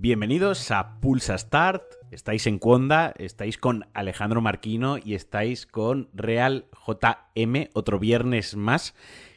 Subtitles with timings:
[0.00, 1.82] Bienvenidos a Pulsa Start.
[2.10, 8.94] Estáis en Conda, estáis con Alejandro Marquino y estáis con Real JM, otro viernes más.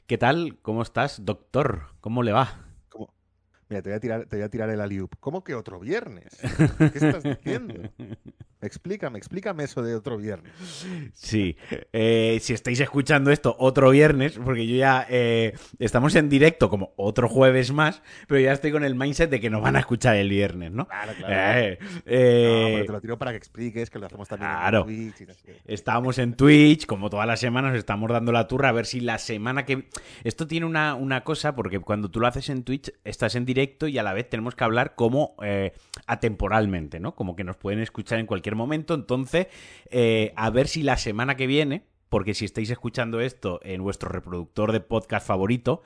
[0.08, 0.60] ¿Qué tal?
[0.62, 1.88] ¿Cómo estás, doctor?
[2.00, 2.60] ¿Cómo le va?
[3.70, 5.16] Mira, te voy a tirar, te voy a tirar el aliup.
[5.20, 6.38] ¿Cómo que otro viernes?
[6.78, 7.90] ¿Qué estás diciendo?
[8.62, 10.54] Explícame, explícame eso de otro viernes.
[11.14, 11.58] Sí,
[11.94, 16.94] eh, si estáis escuchando esto otro viernes, porque yo ya eh, estamos en directo como
[16.96, 20.16] otro jueves más, pero ya estoy con el mindset de que nos van a escuchar
[20.16, 20.88] el viernes, ¿no?
[20.88, 21.60] Claro, claro.
[22.06, 24.80] Eh, no, pero te lo tiro para que expliques que lo hacemos también Claro.
[24.82, 25.62] en Twitch y no sé qué.
[25.66, 29.18] Estábamos en Twitch, como todas las semanas, estamos dando la turra a ver si la
[29.18, 29.90] semana que...
[30.24, 33.88] Esto tiene una, una cosa, porque cuando tú lo haces en Twitch, estás en directo
[33.88, 35.36] y a la vez tenemos que hablar como
[36.06, 37.16] atemporalmente, ¿no?
[37.16, 38.94] Como que nos pueden escuchar en cualquier momento.
[38.94, 39.48] Entonces,
[39.90, 44.10] eh, a ver si la semana que viene, porque si estáis escuchando esto en vuestro
[44.10, 45.82] reproductor de podcast favorito,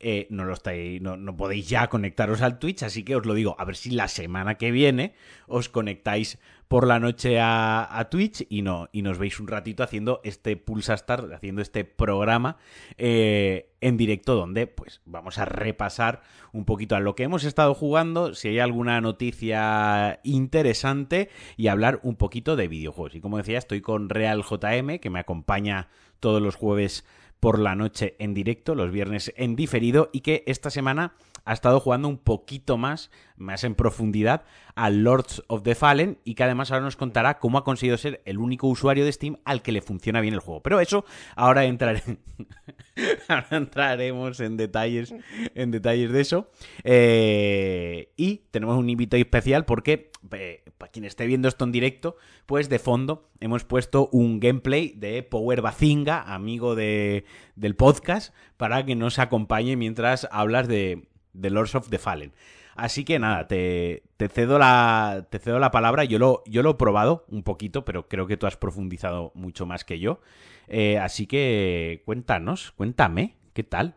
[0.00, 3.34] eh, no lo estáis, no, no podéis ya conectaros al Twitch, así que os lo
[3.34, 5.14] digo, a ver si la semana que viene
[5.46, 10.20] os conectáis por la noche a, Twitch y no y nos veis un ratito haciendo
[10.22, 12.58] este Pulsa Start, haciendo este programa
[12.98, 16.20] eh, en directo donde pues vamos a repasar
[16.52, 22.00] un poquito a lo que hemos estado jugando, si hay alguna noticia interesante y hablar
[22.02, 23.14] un poquito de videojuegos.
[23.14, 25.88] Y como decía, estoy con Real JM que me acompaña
[26.20, 27.04] todos los jueves
[27.40, 31.80] por la noche en directo, los viernes en diferido y que esta semana ha estado
[31.80, 34.44] jugando un poquito más, más en profundidad,
[34.74, 38.20] a Lords of the Fallen y que además ahora nos contará cómo ha conseguido ser
[38.26, 40.62] el único usuario de Steam al que le funciona bien el juego.
[40.62, 42.02] Pero eso ahora entraré,
[43.28, 45.14] ahora entraremos en detalles,
[45.54, 46.50] en detalles de eso.
[46.84, 52.16] Eh, y tenemos un invitado especial porque para quien esté viendo esto en directo,
[52.46, 57.24] pues de fondo hemos puesto un gameplay de Power Bazinga, amigo de,
[57.56, 62.32] del podcast, para que nos acompañe mientras hablas de, de Lords of the Fallen.
[62.78, 66.04] Así que nada, te, te cedo la, te cedo la palabra.
[66.04, 69.66] Yo lo, yo lo he probado un poquito, pero creo que tú has profundizado mucho
[69.66, 70.20] más que yo.
[70.68, 73.96] Eh, así que cuéntanos, cuéntame, ¿qué tal?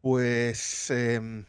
[0.00, 1.44] Pues em,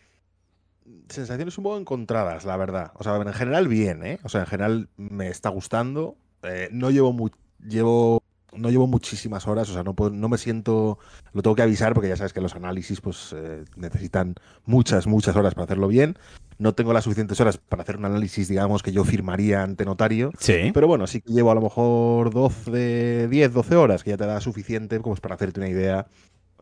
[1.10, 2.92] sensaciones un poco encontradas, la verdad.
[2.96, 4.20] O sea, en general bien, ¿eh?
[4.24, 6.16] O sea, en general me está gustando.
[6.44, 7.30] Eh, no llevo mu-
[7.68, 8.22] llevo
[8.54, 10.98] no llevo muchísimas horas, o sea, no, puedo- no me siento,
[11.34, 14.34] lo tengo que avisar porque ya sabes que los análisis pues eh, necesitan
[14.66, 16.18] muchas, muchas horas para hacerlo bien.
[16.58, 20.32] No tengo las suficientes horas para hacer un análisis, digamos, que yo firmaría ante notario.
[20.40, 20.72] Sí.
[20.74, 24.26] Pero bueno, sí que llevo a lo mejor 12, 10, 12 horas, que ya te
[24.26, 26.08] da suficiente como para hacerte una idea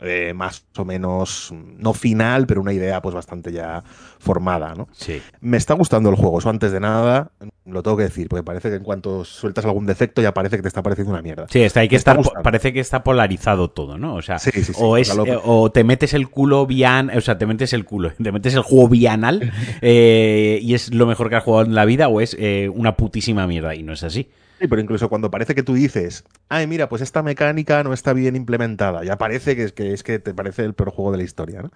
[0.02, 3.84] eh, más o menos, no final, pero una idea pues bastante ya
[4.20, 4.88] formada, ¿no?
[4.92, 5.22] Sí.
[5.40, 7.32] Me está gustando el juego, eso antes de nada,
[7.66, 10.62] lo tengo que decir, porque parece que en cuanto sueltas algún defecto ya parece que
[10.62, 11.48] te está pareciendo una mierda.
[11.50, 14.16] Sí, está, hay que estar, parece que está polarizado todo, ¿no?
[14.16, 17.22] O sea, Sí, sí, sí, o, es, eh, o te metes el culo bien, o
[17.22, 19.52] sea, te metes el culo, te metes el juego bianal
[19.82, 22.98] eh, y es lo mejor que has jugado en la vida o es eh, una
[22.98, 24.30] putísima mierda y no es así.
[24.60, 28.14] Sí, pero incluso cuando parece que tú dices, ay, mira, pues esta mecánica no está
[28.14, 31.18] bien implementada, ya parece que es que, es que te parece el peor juego de
[31.18, 31.72] la historia, ¿no?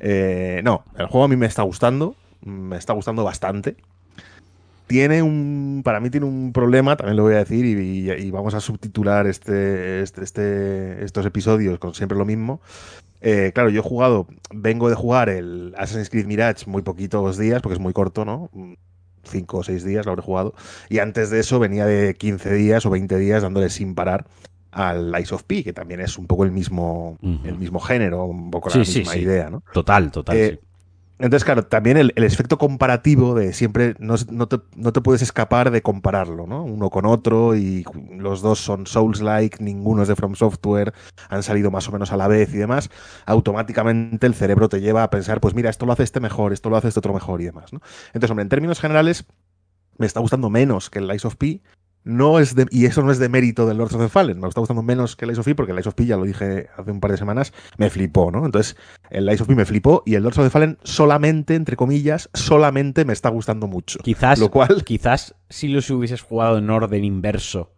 [0.00, 3.76] Eh, no, el juego a mí me está gustando, me está gustando bastante.
[4.86, 8.60] Tiene un, para mí tiene un problema, también lo voy a decir, y, vamos a
[8.60, 12.60] subtitular este, este, este- estos episodios con siempre lo mismo.
[13.20, 17.62] Eh, claro, yo he jugado, vengo de jugar el Assassin's Creed Mirage muy poquitos días,
[17.62, 18.50] porque es muy corto, ¿no?
[19.26, 20.54] Cinco o seis días lo habré jugado.
[20.88, 24.26] Y antes de eso venía de 15 días o 20 días dándole sin parar
[24.70, 28.50] al Lies of P, que también es un poco el mismo, el mismo género, un
[28.50, 29.20] poco Sí, la sí, misma sí.
[29.20, 29.62] idea, ¿no?
[29.72, 30.36] Total, total.
[30.36, 30.66] Eh, sí.
[31.24, 35.70] Entonces, claro, también el, efecto comparativo de siempre no, no te, no te puedes escapar
[35.70, 36.62] de compararlo, ¿no?
[36.62, 37.82] Uno con otro y
[38.18, 40.92] los dos son Souls-like, ninguno es de From Software,
[41.30, 42.90] han salido más o menos a la vez y demás.
[43.24, 46.68] Automáticamente el cerebro te lleva a pensar, pues mira, esto lo hace este mejor, esto
[46.68, 47.80] lo hace este otro mejor y demás, ¿no?
[48.08, 49.24] Entonces, hombre, en términos generales,
[49.96, 51.62] me está gustando menos que el Lies of P.
[52.04, 54.46] No es de, y eso no es de mérito del Lords of the Fallen, me
[54.46, 56.24] está gustando menos que el Lies of P, porque el Lies of P, ya lo
[56.24, 58.44] dije hace un par de semanas, me flipó, ¿no?
[58.44, 58.76] Entonces,
[59.08, 62.28] el Lies of P me flipó y el Lords of the Fallen solamente, entre comillas,
[62.34, 63.98] solamente me está gustando mucho.
[64.00, 67.72] Quizás, Lo cual, quizás si los hubieses jugado en orden inverso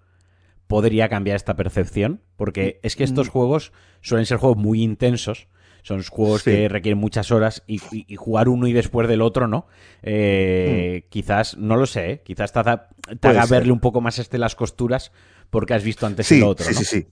[0.66, 3.30] podría cambiar esta percepción, porque es que estos Mm.
[3.30, 5.46] juegos suelen ser juegos muy intensos,
[5.86, 6.50] son juegos Sí.
[6.50, 9.66] que requieren muchas horas y, y- y jugar uno y después del otro, ¿no?
[10.02, 12.22] Eh, Quizás, no lo sé, ¿eh?
[12.24, 12.88] quizás te haga,
[13.20, 15.12] te verle un poco más este las costuras
[15.50, 16.78] porque has visto antes sí, el otro, sí, ¿no?
[16.80, 17.06] sí, sí.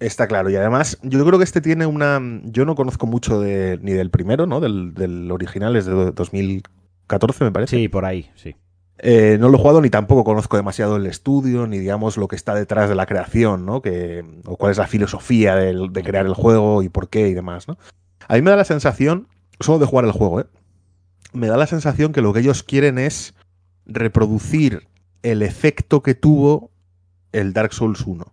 [0.00, 0.48] Está claro.
[0.50, 2.20] Y además, yo creo que este tiene una.
[2.44, 4.60] Yo no conozco mucho de, ni del primero, ¿no?
[4.60, 7.76] Del, del original, es de do- 2014, me parece.
[7.76, 8.54] Sí, por ahí, sí.
[8.98, 12.36] Eh, no lo he jugado ni tampoco conozco demasiado el estudio, ni digamos lo que
[12.36, 13.82] está detrás de la creación, ¿no?
[13.82, 17.34] Que, o cuál es la filosofía de, de crear el juego y por qué y
[17.34, 17.76] demás, ¿no?
[18.28, 19.28] A mí me da la sensación,
[19.60, 20.46] solo de jugar el juego, ¿eh?
[21.32, 23.34] Me da la sensación que lo que ellos quieren es
[23.84, 24.88] reproducir
[25.22, 26.70] el efecto que tuvo
[27.32, 28.32] el Dark Souls 1.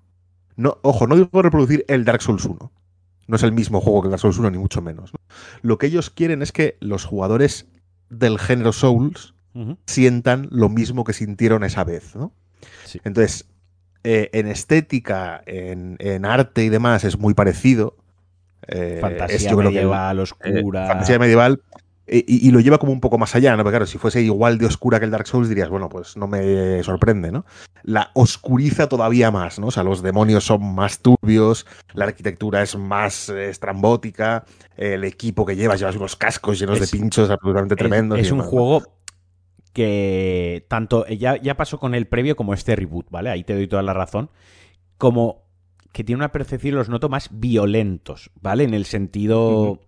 [0.55, 2.71] No, ojo, no digo reproducir el Dark Souls 1.
[3.27, 5.13] No es el mismo juego que el Dark Souls 1, ni mucho menos.
[5.13, 5.19] ¿no?
[5.61, 7.67] Lo que ellos quieren es que los jugadores
[8.09, 9.33] del género Souls
[9.85, 12.33] sientan lo mismo que sintieron esa vez, ¿no?
[12.85, 12.99] Sí.
[13.03, 13.47] Entonces,
[14.03, 17.95] eh, en estética, en, en arte y demás es muy parecido.
[18.68, 20.88] Eh, Fantasía es, yo creo que el- medieval, eh, oscura.
[20.88, 21.62] fantasía medieval.
[22.06, 23.63] Y, y lo lleva como un poco más allá, ¿no?
[23.63, 26.27] Porque claro, si fuese igual de oscura que el Dark Souls, dirías, bueno, pues no
[26.27, 27.45] me sorprende, ¿no?
[27.83, 29.68] La oscuriza todavía más, ¿no?
[29.68, 34.44] O sea, los demonios son más turbios, la arquitectura es más eh, estrambótica,
[34.75, 38.19] el equipo que llevas, llevas unos cascos llenos Es- de pinchos absolutamente Es- tremendos.
[38.19, 38.83] Es, un juego
[39.71, 43.30] que tanto ya, ya pasó con el previo como este reboot, ¿vale?
[43.30, 44.30] Ahí te doy toda la razón.
[44.98, 45.42] Como
[45.93, 48.65] que tiene una percepción, los noto más violentos, ¿vale?
[48.65, 49.79] En el sentido,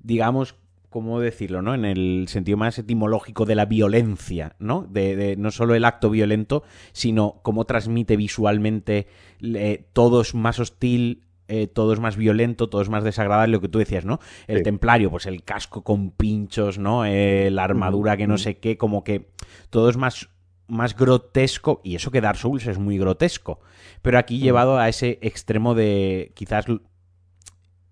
[0.00, 0.54] digamos,
[0.90, 1.74] ¿cómo decirlo, no?
[1.74, 4.86] En el sentido más etimológico de la violencia, ¿no?
[4.88, 6.62] De, de no solo el acto violento,
[6.92, 9.06] sino cómo transmite visualmente
[9.42, 13.60] eh, todo es más hostil, eh, todo es más violento, todo es más desagradable, lo
[13.60, 14.20] que tú decías, ¿no?
[14.48, 14.62] El Sí.
[14.64, 17.04] templario, pues el casco con pinchos, ¿no?
[17.04, 19.28] Eh, la armadura que no sé qué, como que
[19.70, 20.28] todo es más,
[20.68, 23.60] más grotesco, y eso que Dark Souls es muy grotesco,
[24.02, 26.66] pero aquí llevado a ese extremo de quizás...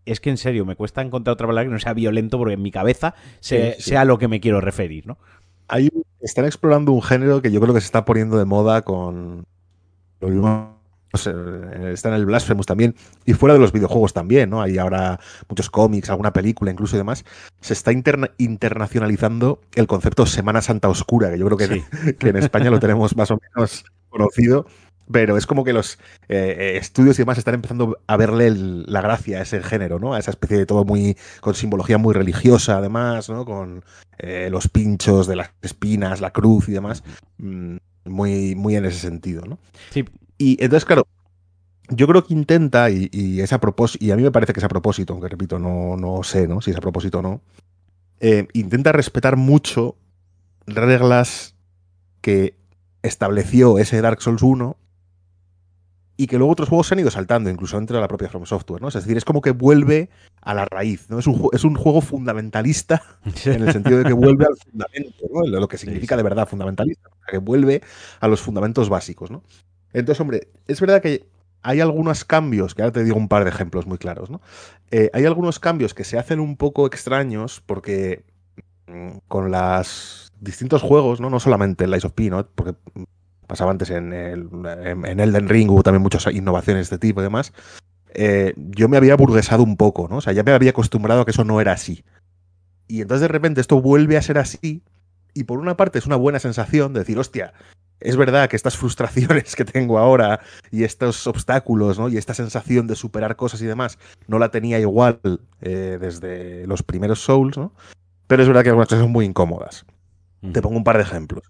[0.06, 2.62] Es que en serio, me cuesta encontrar otra palabra que no sea violento porque en
[2.62, 3.91] mi cabeza se- Sí, sí.
[3.91, 5.17] sea a lo que me quiero referir, ¿no?
[5.69, 5.88] Hay
[6.21, 9.47] están explorando un género que yo creo que se está poniendo de moda con.
[10.21, 10.74] Lo vimos,
[11.14, 11.32] no sé,
[11.93, 12.96] está en el Blasphemous también.
[13.25, 14.61] Y fuera de los videojuegos también, ¿no?
[14.61, 17.25] Hay ahora muchos cómics, alguna película incluso y demás.
[17.61, 21.84] Se está interna- internacionalizando el concepto Semana Santa Oscura, que yo creo que, Sí.
[22.19, 24.66] que en España lo tenemos más o menos conocido.
[25.12, 28.84] Pero es como que los eh, eh, estudios y demás están empezando a verle el-
[28.88, 30.14] la gracia a ese género, ¿no?
[30.14, 31.16] A esa especie de todo muy.
[31.40, 33.44] con simbología muy religiosa, además, ¿no?
[33.44, 33.84] Con
[34.19, 37.05] eh, los pinchos de las espinas, la cruz y demás.
[37.38, 37.76] mm,
[38.06, 39.58] muy, muy en ese sentido, ¿no?
[39.90, 40.05] Sí,
[40.39, 41.07] Y entonces, claro,
[41.91, 44.61] yo creo que intenta, y, y es a propósito, y a mí me parece que
[44.61, 46.61] es a propósito, aunque repito, no, no sé, ¿no?
[46.61, 47.41] Si es a propósito o no.
[48.21, 49.97] eh, intenta respetar mucho
[50.67, 51.57] reglas
[52.23, 52.57] que
[53.03, 54.77] estableció ese Dark Souls 1
[56.17, 58.47] y que luego otros juegos se han ido saltando, incluso dentro de la propia From
[58.47, 58.89] Software, ¿no?
[58.89, 60.11] Es decir, es como que vuelve
[60.43, 61.19] a la raíz, ¿no?
[61.19, 63.03] Es un, es un juego fundamentalista
[63.47, 65.43] en el sentido de que vuelve al fundamento, ¿no?
[65.61, 67.83] Lo que significa de verdad fundamentalista, que vuelve
[68.21, 69.43] a los fundamentos básicos, ¿no?
[69.94, 71.25] Entonces, hombre, es verdad que
[71.62, 74.43] hay algunos cambios, que ahora te digo un par de ejemplos muy claros, ¿no?
[74.91, 78.25] Eh, hay algunos cambios que se hacen un poco extraños porque
[78.87, 81.31] mm, con los distintos juegos, ¿no?
[81.31, 82.46] No solamente el Lies of P, ¿no?
[82.46, 82.75] Porque
[83.46, 84.49] pasaba antes en, el,
[84.85, 87.52] en Elden Ring, hubo también muchas innovaciones de este tipo y demás.
[88.14, 90.17] eh, yo me había burguesado un poco, ¿no?
[90.19, 92.05] O sea, ya me había acostumbrado a que eso no era así.
[92.88, 94.82] Y entonces de repente esto vuelve a ser así.
[95.35, 97.52] Y por una parte es una buena sensación de decir, hostia,
[98.00, 102.08] es verdad que estas frustraciones que tengo ahora y estos obstáculos, ¿no?
[102.08, 105.20] Y esta sensación de superar cosas y demás, no la tenía igual
[105.61, 107.73] eh, desde los primeros Souls, ¿no?
[108.26, 109.85] Pero es verdad que algunas cosas son muy incómodas.
[110.52, 111.44] Te pongo un par de ejemplos.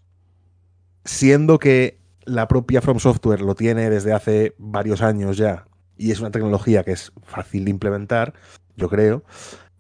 [1.05, 5.67] Siendo que la propia From Software lo tiene desde hace varios años ya
[5.97, 8.35] y es una tecnología que es fácil de implementar,
[8.77, 9.25] yo creo.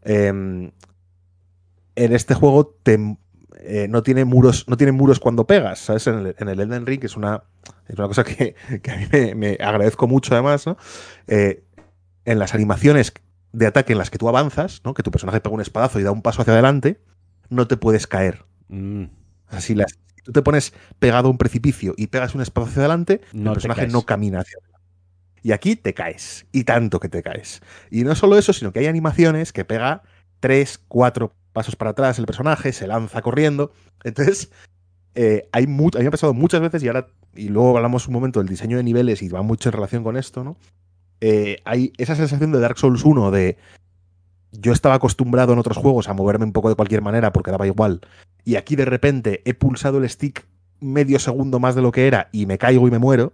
[0.02, 0.70] eh,
[1.96, 2.98] en este juego te,
[3.66, 6.06] eh, no tiene muros, no tiene muros cuando pegas, ¿sabes?
[6.06, 7.44] En el, en el Elden Ring, que es una,
[7.88, 10.76] es una cosa que, que a mí me, me agradezco mucho además, ¿no?
[11.26, 11.64] Eh,
[12.24, 13.12] en las animaciones
[13.52, 14.94] de ataque en las que tú avanzas, ¿no?
[14.94, 17.00] Que tu personaje pega un espadazo y da un paso hacia adelante,
[17.48, 18.44] no te puedes caer.
[18.68, 19.04] Mm,
[19.48, 22.82] Así las, si tú te pones pegado a un precipicio y pegas un espacio hacia
[22.82, 24.74] adelante, No el personaje no camina hacia adelante.
[25.42, 26.46] Y aquí te caes.
[26.52, 27.60] Y tanto que te caes.
[27.90, 30.02] Y no solo eso, sino que hay animaciones que pega
[30.40, 33.72] tres, cuatro pasos para atrás el personaje, se lanza corriendo.
[34.02, 34.50] Entonces,
[35.14, 38.06] eh, hay mu- a mí me ha pasado muchas veces y ahora, y luego hablamos
[38.08, 40.56] un momento del diseño de niveles y va mucho en relación con esto, ¿no?
[41.22, 43.56] Eh, hay esa sensación de Dark Souls 1 de
[44.52, 47.66] yo estaba acostumbrado en otros juegos a moverme un poco de cualquier manera porque daba
[47.66, 48.00] igual.
[48.44, 50.44] Y aquí de repente he pulsado el stick
[50.80, 53.32] medio segundo más de lo que era y me caigo y me muero.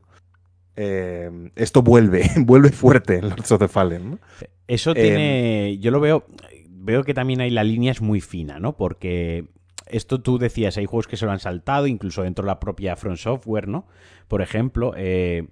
[0.77, 4.13] Eh, esto vuelve, vuelve fuerte en Lords of the Fallen.
[4.13, 4.19] ¿no?
[4.69, 5.79] Eso tiene.
[5.81, 6.25] Yo lo veo.
[6.91, 8.77] Veo que también ahí la línea es muy fina, ¿no?
[8.77, 9.45] Porque
[9.87, 12.97] esto tú decías, hay juegos que se lo han saltado, incluso dentro de la propia
[12.97, 13.87] Front Software, ¿no?
[14.27, 14.93] Por ejemplo.
[14.97, 15.47] eh,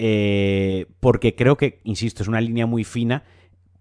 [0.00, 3.24] eh, porque creo que, insisto, es una línea muy fina.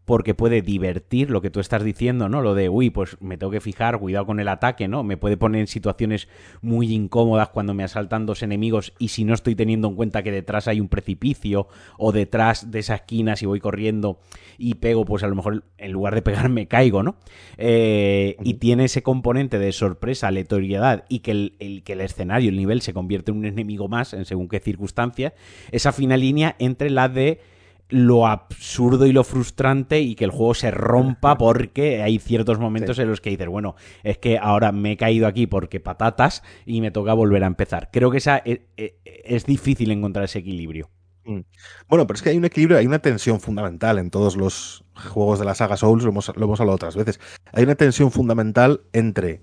[0.08, 2.42] Porque puede divertir lo que tú estás diciendo, ¿no?
[2.42, 5.04] Lo de, uy, pues me tengo que fijar, cuidado con el ataque, ¿no?
[5.04, 6.30] Me puede poner en situaciones
[6.62, 10.32] muy incómodas cuando me asaltan dos enemigos y si no estoy teniendo en cuenta que
[10.32, 14.22] detrás hay un precipicio o detrás de esa esquina si voy corriendo
[14.58, 17.18] y pego, pues a lo mejor en lugar de pegarme caigo, ¿no?
[17.58, 22.56] Eh, y tiene ese componente de sorpresa, aleatoriedad y que el, que el escenario, el
[22.56, 25.34] nivel se convierte en un enemigo más en según qué circunstancias,
[25.74, 27.42] esa fina línea entre la de
[27.90, 33.00] lo absurdo y lo frustrante y que el juego se rompa porque hay ciertos momentos
[33.00, 36.82] en los que dices, bueno, es que ahora me he caído aquí porque patatas y
[36.82, 37.90] me toca volver a empezar.
[37.92, 40.90] Creo que esa es, e, e, es, difícil encontrar ese equilibrio.
[41.26, 41.42] Mm.
[41.88, 45.40] Bueno, pero es que hay un equilibrio, hay una tensión fundamental en todos los juegos
[45.40, 47.20] de la saga Souls, lo hemos, lo hemos hablado otras veces.
[47.54, 49.42] Hay una tensión fundamental entre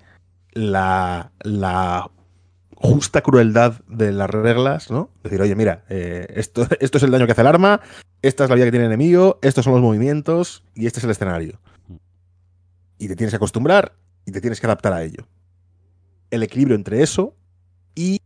[0.52, 2.10] la, la
[2.76, 5.10] justa crueldad de las reglas, ¿no?
[5.22, 7.80] Decir, oye, mira, eh, esto, esto es el daño que hace el arma,
[8.26, 11.04] esta es la vida que tiene el enemigo, estos son los movimientos y este es
[11.04, 11.60] el escenario.
[12.98, 15.26] Y te tienes que acostumbrar y te tienes que adaptar a ello.
[16.30, 17.36] El equilibrio entre eso
[17.94, 18.20] y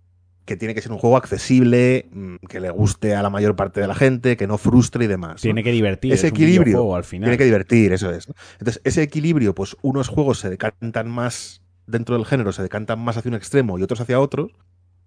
[0.44, 3.80] que tiene que ser un juego accesible, mm, que le guste a la mayor parte
[3.80, 5.42] de la gente, que no frustre y demás.
[5.42, 6.12] Tiene que divertir.
[6.12, 7.26] Ese equilibrio al final.
[7.26, 8.28] Tiene que divertir, eso es.
[8.58, 13.16] Entonces, ese equilibrio, pues unos juegos se decantan más dentro del género se decantan más
[13.16, 14.50] hacia un extremo y otros hacia otro.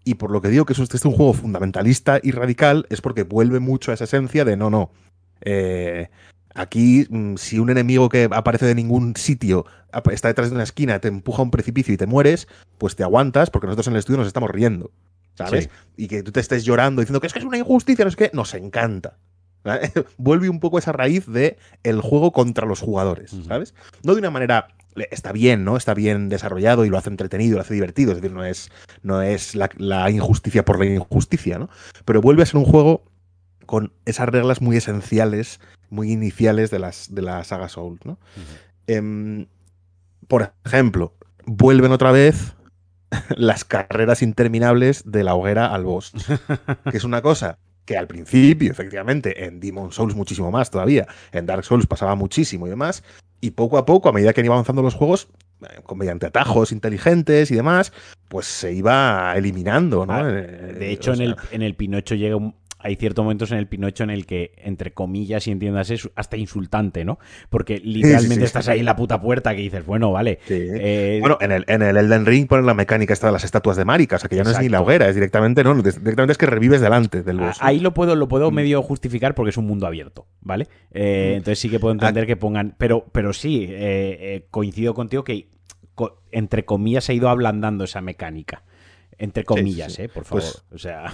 [0.03, 3.01] Y por lo que digo que es un, es un juego fundamentalista y radical, es
[3.01, 4.91] porque vuelve mucho a esa esencia de no, no.
[5.41, 6.10] Eh,
[6.55, 9.65] aquí, mm, si un enemigo que aparece de ningún sitio
[10.12, 13.03] está detrás de una esquina, te empuja a un precipicio y te mueres, pues te
[13.03, 14.91] aguantas porque nosotros en el estudio nos estamos riendo.
[15.36, 15.70] ¿Sabes?
[15.96, 18.15] Y que tú te estés llorando diciendo que es que es una injusticia, no es
[18.15, 19.17] que nos encanta.
[20.17, 23.74] Vuelve un poco esa raíz de el juego contra los jugadores, ¿sabes?
[24.03, 24.67] No de una manera
[25.10, 25.77] está bien, ¿no?
[25.77, 28.12] Está bien desarrollado y lo hace entretenido, lo hace divertido.
[28.12, 28.71] Es decir, no es,
[29.03, 31.69] no es la, injusticia por la injusticia, ¿no?
[32.05, 33.03] Pero vuelve a ser un juego
[33.65, 38.19] con esas reglas muy esenciales, muy iniciales de, las, de la saga Souls, ¿no?
[38.88, 39.48] Em,
[40.27, 42.53] por ejemplo, vuelven otra vez
[43.36, 46.13] las carreras interminables de la hoguera al boss.
[46.89, 51.45] que es una cosa que al principio, efectivamente, en Demon Souls muchísimo más todavía, en
[51.45, 53.03] Dark Souls pasaba muchísimo y demás,
[53.41, 55.27] y poco a poco, a medida que iban avanzando los juegos,
[55.63, 57.91] eh, mediante atajos inteligentes y demás,
[58.27, 60.13] pues se iba eliminando, ¿no?
[60.13, 63.58] Ah, eh, de hecho, en, el, en el Pinocho llega un, hay ciertos momentos en
[63.58, 67.20] el Pinocho en el que, entre comillas, y entiendas, es hasta insultante, ¿no?
[67.50, 70.40] Porque literalmente estás ahí en la puta puerta que dices, bueno, vale.
[70.50, 73.78] Eh, bueno, en el, en el Elden Ring ponen la mecánica esta de las estatuas
[73.78, 76.32] de Marika, o sea que ya no es ni la hoguera, es directamente, no, directamente
[76.32, 77.58] es que revives delante del boss.
[77.60, 78.54] Ahí lo puedo, lo puedo mm.
[78.54, 80.68] medio justificar porque es un mundo abierto, ¿vale?
[80.92, 81.38] Eh, mm.
[81.38, 82.28] Entonces sí que puedo entender ah.
[82.28, 82.76] que pongan.
[82.78, 85.48] Pero, pero sí, eh, coincido contigo que
[86.32, 88.64] entre comillas se ha ido ablandando esa mecánica.
[89.22, 90.10] Entre comillas, ¿eh?
[90.10, 90.63] Por pues favor.
[90.74, 91.13] o sea.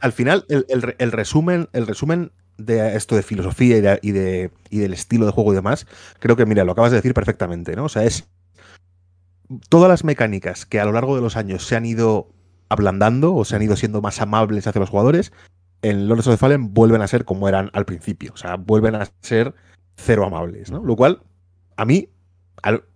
[0.00, 5.26] al final, el, resumen, el resumen de esto de filosofía y, de, y, del estilo
[5.26, 5.84] de juego y demás,
[6.20, 7.86] creo que, mira, lo acabas de decir perfectamente, ¿no?
[7.86, 8.28] O sea, es.
[9.68, 12.28] Todas las mecánicas que a lo largo de los años se han ido
[12.68, 15.32] ablandando o se han ido siendo más amables hacia los jugadores,
[15.82, 18.34] en Lords of the Fallen vuelven a ser como eran al principio.
[18.34, 19.54] O sea, vuelven a ser
[19.96, 20.84] cero amables, ¿no?
[20.84, 21.22] Lo cual,
[21.76, 22.08] a mí,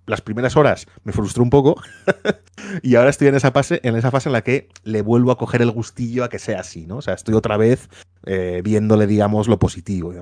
[0.07, 1.81] las primeras horas me frustró un poco
[2.83, 5.39] y ahora estoy en esa fase en esa fase en la que le vuelvo a
[5.39, 6.97] coger el gustillo a que sea así, ¿no?
[6.97, 7.89] O sea, estoy otra vez
[8.27, 10.13] eh, viéndole, digamos, lo positivo.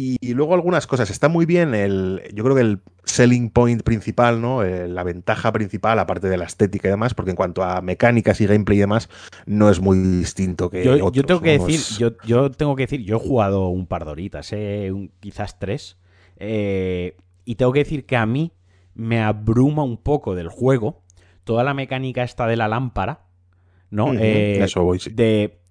[0.00, 1.10] Y, luego algunas cosas.
[1.10, 2.22] Está muy bien el.
[2.32, 4.62] Yo creo que el selling point principal, ¿no?
[4.62, 8.40] Eh, la ventaja principal, aparte de la estética y demás, porque en cuanto a mecánicas
[8.40, 9.08] y gameplay y demás,
[9.46, 10.84] no es muy distinto que.
[10.84, 14.04] Yo, yo tengo que decir, yo, yo, tengo que decir, yo he jugado un par
[14.04, 15.96] de horitas, eh, quizás tres.
[16.36, 17.16] Eh,
[17.48, 18.52] y tengo que decir que a mí
[18.92, 21.00] me abruma un poco del juego
[21.44, 23.24] toda la mecánica esta de la lámpara,
[23.88, 24.12] ¿no?
[24.12, 25.08] Eh, eso voy, sí.
[25.14, 25.62] De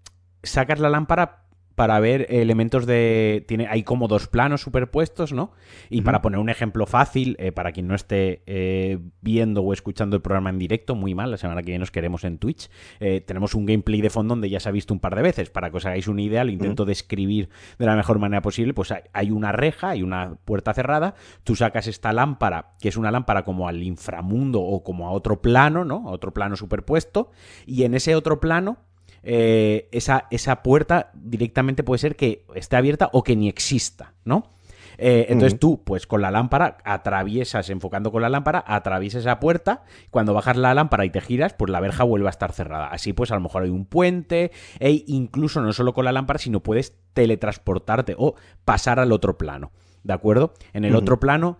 [0.41, 1.43] sacas la lámpara
[1.77, 3.45] para ver elementos de...
[3.47, 5.51] Tiene, hay como dos planos superpuestos, ¿no?
[5.91, 10.15] Y para poner un ejemplo fácil, eh, para quien no esté eh, viendo o escuchando
[10.15, 13.21] el programa en directo, muy mal, la semana que viene nos queremos en Twitch, eh,
[13.21, 15.51] tenemos un gameplay de fondo donde ya se ha visto un par de veces.
[15.51, 18.91] Para que os hagáis una idea, lo intento describir de la mejor manera posible, pues
[19.13, 23.43] hay una reja, hay una puerta cerrada, tú sacas esta lámpara, que es una lámpara
[23.43, 26.09] como al inframundo o como a otro plano, ¿no?
[26.09, 27.29] A otro plano superpuesto,
[27.67, 28.86] y en ese otro plano
[29.29, 34.53] eh, esa, esa puerta directamente puede ser que esté abierta o que ni exista, ¿no?
[34.97, 39.83] Eh, entonces tú, pues con la lámpara, atraviesas, enfocando con la lámpara, atraviesas esa puerta.
[40.11, 42.87] Cuando bajas la lámpara y te giras, pues la verja vuelve a estar cerrada.
[42.87, 46.39] Así pues, a lo mejor hay un puente, e incluso no solo con la lámpara,
[46.39, 49.73] sino puedes teletransportarte o pasar al otro plano.
[50.03, 50.53] ¿De acuerdo?
[50.71, 51.57] En el otro plano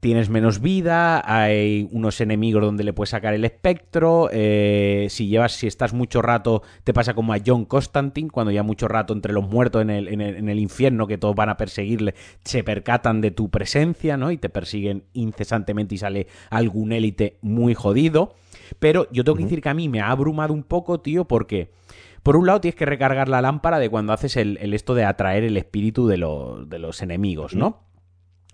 [0.00, 5.52] tienes menos vida, hay unos enemigos donde le puedes sacar el espectro, eh, si llevas,
[5.52, 9.32] si estás mucho rato, te pasa como a John Constantine, cuando ya mucho rato entre
[9.32, 12.14] los muertos en el, en el, en el infierno, que todos van a perseguirle,
[12.44, 14.30] se percatan de tu presencia, ¿no?
[14.30, 18.34] Y te persiguen incesantemente y sale algún élite muy jodido.
[18.78, 21.76] Pero yo tengo que decir que a mí me ha abrumado un poco, tío, porque...
[22.20, 25.04] Por un lado tienes que recargar la lámpara de cuando haces el, el esto de
[25.04, 27.87] atraer el espíritu de, lo, de los enemigos, ¿no?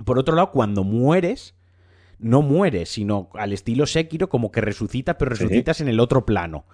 [0.05, 1.55] Por otro lado, cuando mueres,
[2.19, 6.65] no mueres, sino al estilo Sekiro, como que resucitas, pero resucitas en el otro plano.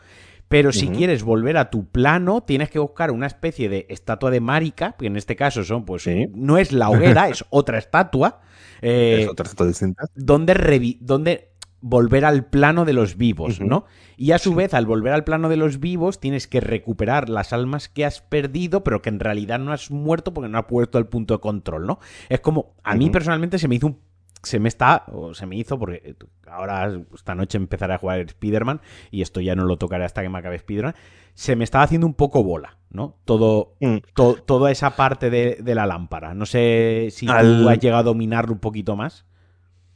[0.49, 4.41] Pero si quieres volver a tu plano, tienes que buscar una especie de estatua de
[4.41, 6.29] Marika, que en este caso son, pues, Sí.
[6.35, 8.41] no es la hoguera, es otra estatua,
[8.83, 10.07] eh, es otra estatua distinta.
[10.17, 11.50] donde, donde
[11.81, 13.61] volver al plano de los vivos.
[13.61, 13.85] ¿no?
[14.17, 17.53] Y a su vez, al volver al plano de los vivos, tienes que recuperar las
[17.53, 20.99] almas que has perdido, pero que en realidad no has muerto porque no has puesto
[20.99, 21.99] el punto de control, ¿no?
[22.29, 23.99] Es como, a mí personalmente se me hizo un
[24.43, 28.81] se me está, o se me hizo, porque ahora esta noche empezaré a jugar Spider-Man
[29.11, 30.95] y esto ya no lo tocaré hasta que me acabe Spider-Man,
[31.35, 33.19] se me estaba haciendo un poco bola, ¿no?
[33.27, 33.97] Todo, Mm.
[34.15, 36.33] to- toda esa parte de, de la lámpara.
[36.33, 39.27] No sé si tú Al- has llegado a dominarlo un poquito más.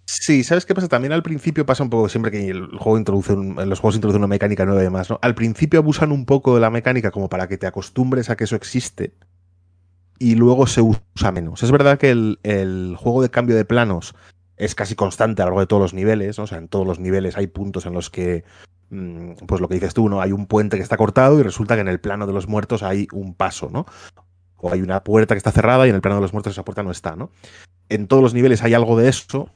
[0.06, 0.88] Sí, ¿sabes qué pasa?
[0.88, 4.18] También al principio pasa un poco siempre que el juego introduce un- los juegos introduce
[4.18, 5.18] una mecánica nueva y demás, ¿no?
[5.23, 8.44] Al principio abusan un poco de la mecánica como para que te acostumbres a que
[8.44, 9.14] eso existe
[10.18, 11.62] y luego se usa menos.
[11.62, 14.14] Es verdad que el, el juego de cambio de planos
[14.56, 16.44] es casi constante a lo largo de todos los niveles, ¿no?
[16.44, 18.44] O sea, en todos los niveles hay puntos en los que,
[18.90, 20.20] mm, pues lo que dices tú, ¿no?
[20.20, 22.82] Hay un puente que está cortado y resulta que en el plano de los muertos
[22.82, 23.87] hay un paso, ¿no?
[24.58, 26.64] O hay una puerta que está cerrada y en el plano de los muertos esa
[26.64, 27.30] puerta no está, ¿no?
[27.88, 29.50] En todos los niveles hay algo de eso,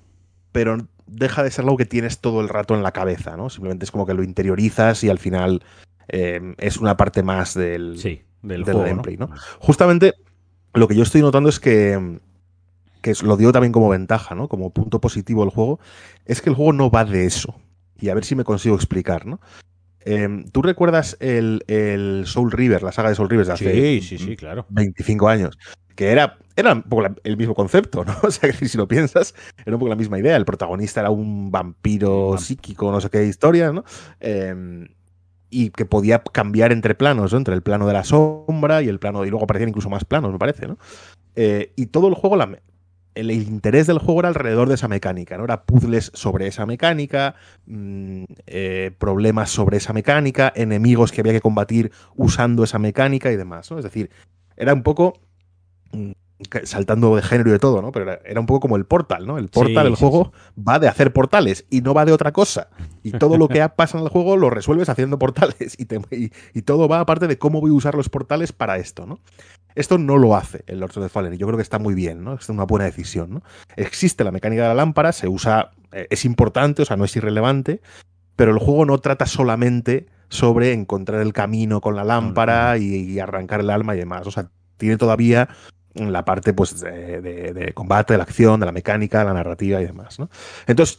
[0.59, 3.49] pero deja de ser algo que tienes todo el rato en la cabeza, ¿no?
[3.49, 5.63] Simplemente es como que lo interiorizas y al final
[6.09, 9.31] eh, es una parte más del, Sí, del, del juego, gameplay, ¿no?
[9.61, 10.15] Justamente
[10.75, 12.19] lo que yo estoy notando es que,
[13.03, 14.49] que lo digo también como ventaja, ¿no?
[14.49, 15.79] Como punto positivo del juego,
[16.27, 17.55] es que el juego no va de eso.
[18.01, 19.39] Y a ver si me consigo explicar, ¿no?
[20.05, 24.01] Eh, ¿Tú recuerdas el, el Soul River, la saga de Soul River de hace Sí,
[24.01, 24.67] sí, sí, claro.
[24.71, 25.59] 25 años?
[25.95, 28.15] Que era, era un poco la- el mismo concepto, ¿no?
[28.23, 29.35] O sea, que si lo piensas,
[29.67, 30.37] era un poco la misma idea.
[30.37, 33.85] El protagonista era un vampiro vamp- psíquico, no sé qué historia, ¿no?
[34.21, 34.87] Eh,
[35.51, 37.39] y que podía cambiar entre planos, ¿no?
[37.39, 40.31] Entre el plano de la sombra y el plano, y luego aparecían incluso más planos,
[40.31, 40.79] me parece, ¿no?
[41.37, 42.47] Eh, y todo el juego, la
[43.15, 45.45] el, interés del juego era alrededor de esa mecánica, ¿no?
[45.45, 47.35] Era puzzles sobre esa mecánica,
[47.67, 53.37] mm, eh, problemas sobre esa mecánica, enemigos que había que combatir usando esa mecánica y
[53.37, 53.79] demás, ¿no?
[53.79, 54.11] Es decir,
[54.57, 55.15] era un poco
[55.93, 56.13] mm,
[56.63, 57.91] saltando de género y de todo, ¿no?
[57.91, 59.39] Pero era, era un poco como el portal, ¿no?
[59.39, 62.31] El portal, Sí, el sí, juego, va de hacer portales y no va de otra
[62.33, 62.69] cosa.
[63.03, 65.75] Y todo lo que pasa en el juego lo resuelves haciendo portales.
[65.79, 68.77] Y, te- y- y todo va aparte de cómo voy a usar los portales para
[68.79, 69.19] esto, ¿no?
[69.75, 71.95] Esto no lo hace el Lords of the Fallen y yo creo que está muy
[71.95, 72.35] bien, ¿no?
[72.35, 73.43] Es una buena decisión, ¿no?
[73.77, 77.15] Existe la mecánica de la lámpara, se usa, eh, es importante, o sea, no es
[77.17, 77.81] irrelevante,
[78.37, 83.19] pero el juego no trata solamente sobre encontrar el camino con la lámpara y, y
[83.21, 84.27] arrancar el alma y demás.
[84.27, 85.49] O sea, tiene todavía
[85.95, 89.35] la parte pues de, de- de combate, de la acción, de la mecánica, de la
[89.35, 90.29] narrativa y demás, ¿no?
[90.67, 90.99] Entonces,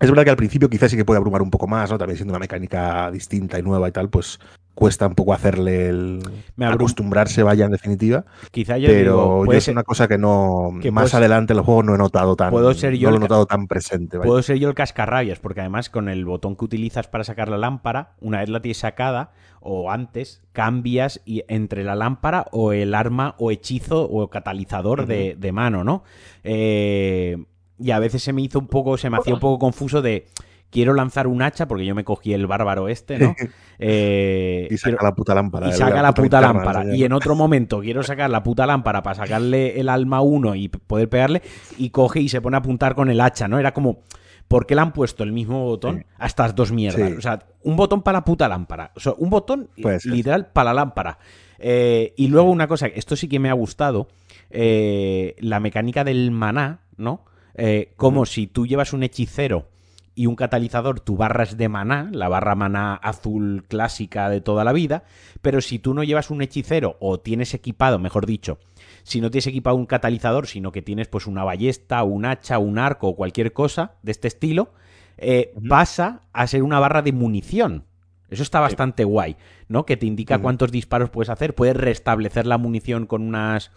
[0.00, 1.98] es verdad que al principio quizás sí que puede abrumar un poco más, ¿no?
[1.98, 4.38] También siendo una mecánica distinta y nueva y tal, pues
[4.74, 6.22] cuesta un poco hacerle el
[6.56, 8.24] Me acostumbrarse, vaya en definitiva.
[8.50, 11.14] Quizá yo Pero digo, yo puede es ser- una cosa que no que más puedes-
[11.14, 13.46] adelante en el juego no he notado tan Puedo ser yo no lo he notado
[13.46, 14.16] tan presente.
[14.18, 14.26] vaya.
[14.26, 17.58] Puedo ser yo el cascarrabias, porque además con el botón que utilizas para sacar la
[17.58, 22.94] lámpara, una vez la tienes sacada, o antes, cambias y entre la lámpara o el
[22.94, 26.02] arma o hechizo o catalizador de, de mano, ¿no?
[26.42, 27.36] Eh,
[27.78, 30.26] y a veces se me hizo un poco, se me hacía un poco confuso de
[30.72, 33.36] quiero lanzar un hacha, porque yo me cogí el bárbaro este, ¿no?
[33.84, 35.68] Eh, y saca quiero- la puta lámpara.
[35.68, 36.94] y saca la puta lámpara.
[36.94, 40.54] Y en otro momento quiero sacar la puta lámpara para sacarle el alma a uno
[40.54, 41.42] y poder pegarle.
[41.78, 43.58] Y coge y se pone a apuntar con el hacha, ¿no?
[43.58, 44.02] Era como,
[44.46, 46.04] ¿por qué le han puesto el mismo botón Sí.
[46.16, 47.10] a estas dos mierdas?
[47.10, 47.16] Sí.
[47.16, 48.92] O sea, un botón para la puta lámpara.
[48.94, 49.68] O sea, un botón
[50.04, 51.18] literal para la lámpara.
[51.58, 54.06] Eh, y luego una cosa, esto sí que me ha gustado,
[54.50, 57.24] eh, la mecánica del maná, ¿no?
[57.54, 59.68] Eh, como si tú llevas un hechicero
[60.14, 64.64] y un catalizador, tu barra es de maná, la barra maná azul clásica de toda
[64.64, 65.04] la vida,
[65.40, 68.58] pero si tú no llevas un hechicero o tienes equipado, mejor dicho,
[69.02, 72.78] si no tienes equipado un catalizador, sino que tienes pues una ballesta, un hacha, un
[72.78, 74.72] arco o cualquier cosa de este estilo,
[75.18, 77.84] eh, pasa a ser una barra de munición.
[78.28, 79.36] Eso está bastante guay,
[79.68, 79.84] ¿no?
[79.84, 83.70] Que te indica cuántos disparos puedes hacer, puedes restablecer la munición con unas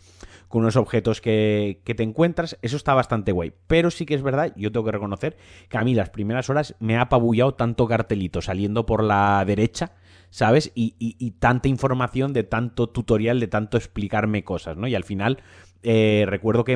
[0.47, 3.53] con unos objetos que, que te encuentras, eso está bastante guay.
[3.67, 5.38] Pero sí que es verdad, yo tengo que reconocer
[5.69, 9.93] que a mí las primeras horas me ha apabullado tanto cartelito saliendo por la derecha,
[10.29, 10.71] ¿sabes?
[10.75, 14.88] Y, y, tanta información de tanto tutorial, de tanto explicarme cosas, ¿no?
[14.88, 15.39] Y al final,
[15.84, 16.73] eh, recuerdo que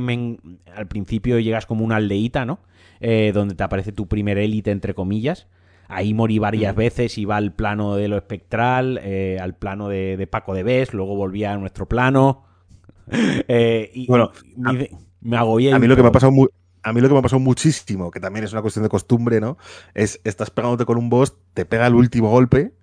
[0.75, 2.59] al principio llegas como una aldeíta, ¿no?
[3.01, 5.47] Eh, donde te aparece tu primer élite, entre comillas.
[5.87, 10.53] Ahí morí varias veces, iba al plano de lo espectral, eh, al plano de, Paco
[10.53, 12.43] de Bes, luego volvía a nuestro plano.
[13.93, 14.31] y, bueno,
[15.21, 15.73] me agobié.
[15.73, 16.49] A mí lo que me ha pasado muy,
[16.83, 19.41] a mí lo que me ha pasado muchísimo, que también es una cuestión de costumbre,
[19.41, 19.57] ¿no?
[19.93, 22.73] Es, estás pegándote con un boss, te pega el último golpe,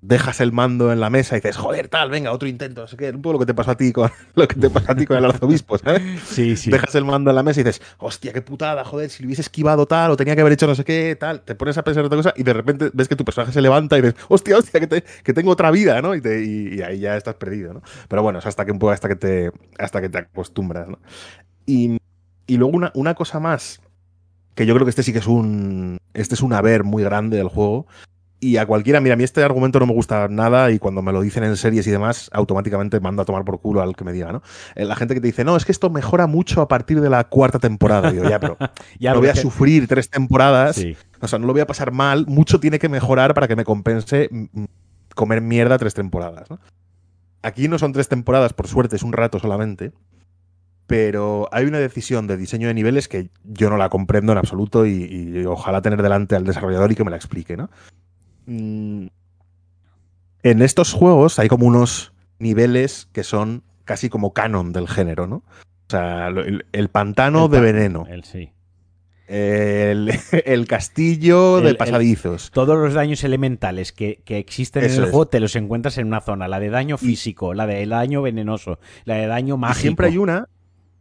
[0.00, 2.96] dejas el mando en la mesa y dices, joder, tal, venga, otro intento, no sé
[2.96, 4.94] qué, un poco lo que te pasó a ti con lo que te pasó a
[4.94, 6.02] ti con el arzobispo, ¿sabes?
[6.24, 6.70] Sí, sí.
[6.70, 9.42] Dejas el mando en la mesa y dices, hostia, qué putada, joder, si lo hubiese
[9.42, 12.04] esquivado tal, o tenía que haber hecho no sé qué, tal, te pones a pensar
[12.04, 14.80] otra cosa y de repente ves que tu personaje se levanta y dices, hostia, hostia,
[14.80, 16.14] que, tengo otra vida, ¿no?
[16.14, 17.82] Y, ahí ya estás perdido, ¿no?
[18.08, 20.98] Pero bueno, es hasta que un poco hasta que te, hasta que te acostumbras, ¿no?
[21.66, 21.98] Y
[22.48, 23.80] y luego una, una cosa más,
[24.54, 25.98] que yo creo que este sí que es un.
[26.14, 27.86] Este es un haber muy grande del juego.
[28.40, 31.12] Y a cualquiera, mira, a mí este argumento no me gusta nada y cuando me
[31.12, 34.12] lo dicen en series y demás, automáticamente mando a tomar por culo al que me
[34.12, 34.42] diga, ¿no?
[34.76, 37.10] Eh, la gente que te dice, no, es que esto mejora mucho a partir de
[37.10, 38.12] la cuarta temporada.
[38.12, 38.56] Digo, ya, pero
[39.00, 40.80] ya no voy a sufrir tres temporadas.
[41.20, 42.26] O sea, no lo voy a pasar mal.
[42.26, 44.66] Mucho tiene que mejorar para que me compense mm, mm,
[45.16, 46.60] comer mierda tres temporadas, ¿no?
[47.42, 49.92] Aquí no son tres temporadas, por suerte, es un rato solamente
[50.88, 54.86] pero hay una decisión de diseño de niveles que yo no la comprendo en absoluto
[54.86, 57.68] y, ojalá tener delante al desarrollador y que me la explique, ¿no?
[58.48, 59.08] Mm,
[60.42, 65.36] en estos juegos hay como unos niveles que son casi como canon del género, ¿no?
[65.36, 68.06] O sea, el, pantano de veneno.
[68.08, 68.52] El, sí.
[69.26, 70.08] El,
[70.68, 72.50] castillo de pasadizos.
[72.50, 76.48] todos los daños elementales que, existen en el juego te los encuentras en una zona.
[76.48, 79.80] La de daño físico, la de daño venenoso, la de daño mágico.
[79.80, 80.48] siempre hay una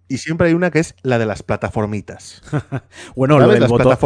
[0.09, 2.41] y siempre hay una que es la de las plataformitas.
[3.15, 3.97] bueno, lo del, botón,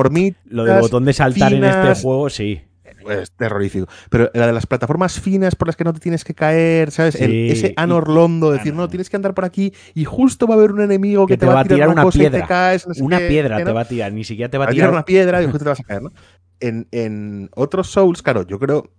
[0.46, 2.62] lo del, botón, de saltar en este juego, sí.
[3.10, 3.88] Es terrorífico.
[4.10, 7.16] Pero la de las plataformas finas por las que no te tienes que caer, ¿sabes?
[7.16, 10.82] ese anorlondo, decir, no, tienes que andar por aquí y justo va a haber un
[10.82, 12.48] enemigo que, te, va a tirar, una, piedra.
[12.48, 14.90] caes, una piedra te va a tirar, ni siquiera te va a tirar.
[14.90, 16.12] una piedra y justo te vas a caer, ¿no?
[16.60, 18.92] En, en otros Souls, claro, yo creo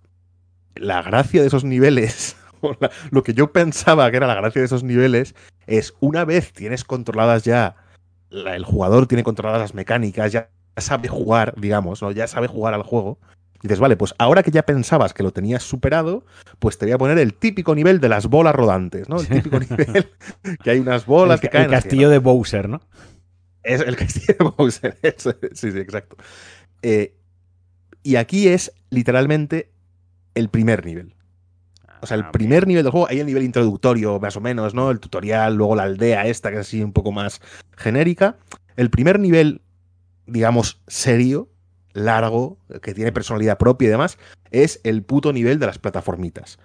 [0.75, 2.35] la gracia de esos niveles
[3.11, 5.35] lo que yo pensaba que era la gracia de esos niveles
[5.67, 7.75] es una vez tienes controladas ya,
[8.29, 12.11] el jugador tiene controladas las mecánicas, ya sabe jugar, digamos, ¿no?
[12.11, 13.19] ya sabe jugar al juego.
[13.63, 16.25] Dices, vale, pues ahora que ya pensabas que lo tenías superado,
[16.59, 19.21] pues te voy a poner el típico nivel de las bolas rodantes, ¿no?
[19.21, 20.09] El típico nivel
[20.61, 21.65] que hay unas bolas que caen.
[21.65, 22.81] El castillo de Bowser, ¿no?
[23.63, 26.17] Es el castillo de Bowser, sí, sí, exacto.
[26.81, 27.15] Eh,
[28.03, 29.71] y aquí es literalmente
[30.35, 31.15] el primer nivel.
[32.01, 34.73] O sea, el ah, primer nivel del juego, ahí el nivel introductorio, más o menos,
[34.73, 34.91] ¿no?
[34.91, 37.39] El tutorial, luego la aldea esta, que es así un poco más
[37.77, 38.35] genérica.
[38.75, 39.61] El primer nivel,
[40.25, 41.47] digamos, serio,
[41.93, 44.17] largo, que tiene personalidad propia y demás,
[44.51, 46.59] es el puto nivel de las plataformitas.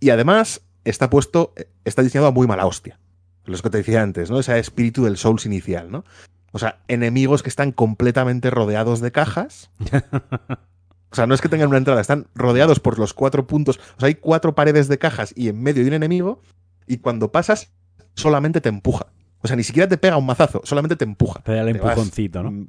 [0.00, 1.52] Y además está puesto,
[1.84, 2.98] está diseñado a muy mala hostia.
[3.44, 4.40] Los que te decía antes, ¿no?
[4.40, 6.04] Ese espíritu del Souls inicial, ¿no?
[6.52, 9.70] O sea, enemigos que están completamente rodeados de cajas.
[11.08, 13.78] O sea, no es que tengan una entrada, están rodeados por los cuatro puntos.
[13.96, 16.42] O sea, hay cuatro paredes de cajas y en medio hay un enemigo.
[16.86, 17.72] Y cuando pasas,
[18.14, 19.06] solamente te empuja.
[19.40, 21.40] O sea, ni siquiera te pega un mazazo, solamente te empuja.
[21.40, 22.66] Te da el empujoncito, ¿no?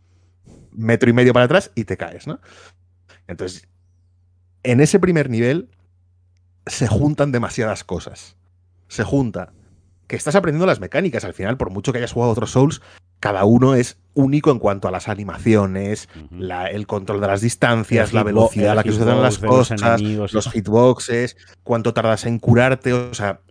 [0.77, 2.39] Metro y medio para atrás y te caes, ¿no?
[3.27, 3.67] Entonces,
[4.63, 5.69] en ese primer nivel
[6.65, 8.37] se juntan demasiadas cosas.
[8.87, 9.51] Se junta
[10.07, 11.25] que estás aprendiendo las mecánicas.
[11.25, 12.81] Al final, por mucho que hayas jugado otros Souls,
[13.19, 16.07] cada uno es único en cuanto a las animaciones,
[16.71, 21.35] el control de las distancias, la velocidad a la que suceden las cosas, los, hitboxes,
[21.63, 23.41] cuánto tardas en curarte, o sea,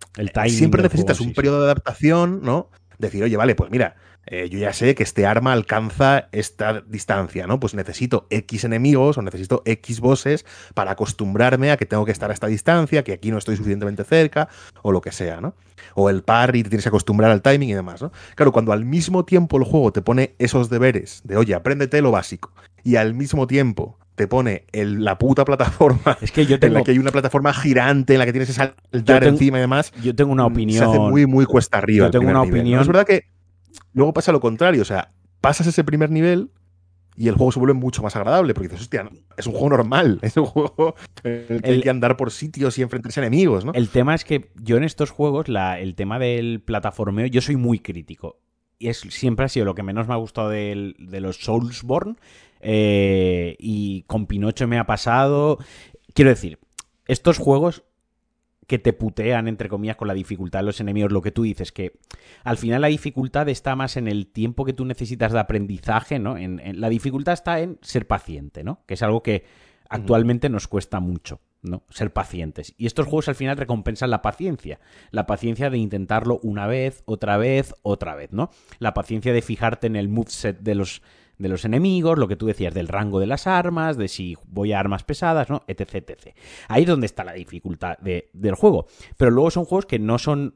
[0.47, 2.69] siempre necesitas un periodo de adaptación, ¿no?
[2.97, 3.95] Decir, oye, vale, pues mira,
[4.29, 7.59] eh, yo ya sé que este arma alcanza esta distancia, ¿no?
[7.59, 12.29] Pues necesito X enemigos o necesito X bosses para acostumbrarme a que tengo que estar
[12.29, 14.49] a esta distancia, que aquí no estoy suficientemente cerca,
[14.81, 15.55] o lo que sea, ¿no?
[15.95, 18.11] O el parry, te tienes que acostumbrar al timing y demás, ¿no?
[18.35, 22.11] Claro, cuando al mismo tiempo el juego te pone esos deberes de, oye, apréndete lo
[22.11, 22.51] básico,
[22.83, 26.83] y al mismo tiempo te pone la puta plataforma es que yo tengo, en la
[26.83, 29.93] que hay una plataforma girante en la que tienes que saltar encima y demás.
[30.03, 30.83] Yo tengo una opinión.
[30.83, 32.07] Se hace muy, muy cuesta arriba.
[32.07, 32.81] Yo tengo una opinión.
[32.81, 33.36] Es verdad que
[33.97, 36.51] Luego pasa lo contrario, o sea, pasas ese primer nivel
[37.15, 40.19] y el juego se vuelve mucho más agradable, porque dices, hostia, es un juego normal,
[40.21, 43.65] es un juego en el que hay que andar por sitios y enfrentarse a enemigos,
[43.65, 43.71] ¿no?
[43.73, 47.55] El tema es que yo en estos juegos, la, el tema del plataformeo, yo soy
[47.55, 48.39] muy crítico.
[48.77, 52.17] Y es, siempre ha sido lo que menos me ha gustado de, de los Soulsborne.
[52.59, 55.57] Eh, y con Pinocho me ha pasado.
[56.13, 56.59] Quiero decir,
[57.07, 57.83] estos juegos
[58.67, 61.71] que te putean, entre comillas, con la dificultad de los enemigos, lo que tú dices,
[61.71, 61.93] que
[62.43, 66.37] al final la dificultad está más en el tiempo que tú necesitas de aprendizaje, ¿no?
[66.37, 68.83] En, la dificultad está en ser paciente, ¿no?
[68.85, 69.45] Que es algo que
[69.89, 71.39] actualmente nos cuesta mucho.
[71.63, 71.83] ¿no?
[71.89, 72.75] Ser pacientes.
[72.77, 74.79] Y estos juegos al final recompensan la paciencia.
[75.09, 78.51] La paciencia de intentarlo una vez, otra vez, otra vez, ¿no?
[78.79, 81.01] La paciencia de fijarte en el moveset de los,
[81.37, 84.73] de los enemigos, lo que tú decías del rango de las armas, de si voy
[84.73, 85.63] a armas pesadas, ¿no?
[85.67, 86.35] Etc, etc.
[86.67, 88.87] Ahí es donde está la dificultad del juego.
[89.17, 90.55] Pero luego son juegos que no son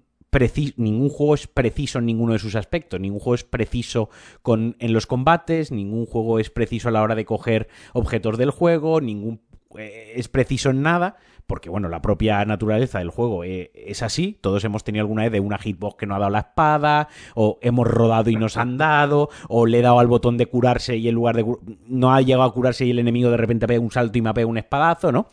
[0.78, 4.10] ningún juego es preciso en ninguno de sus aspectos, ningún juego es preciso
[4.42, 8.52] con, en los combates, ningún juego es preciso a la hora de coger objetos del
[8.52, 9.42] juego, ningún
[9.78, 11.18] eh, es preciso en nada,
[11.52, 15.34] porque bueno, la propia naturaleza del juego eh, es así, todos hemos tenido alguna vez
[15.34, 18.78] de una hitbox que no ha dado la espada, o hemos rodado y nos han
[18.78, 21.46] dado, o le he dado al botón de curarse y en lugar de
[21.90, 24.34] no ha llegado a curarse y el enemigo de repente pega un salto y me
[24.34, 25.28] pega un espadazo, ¿no?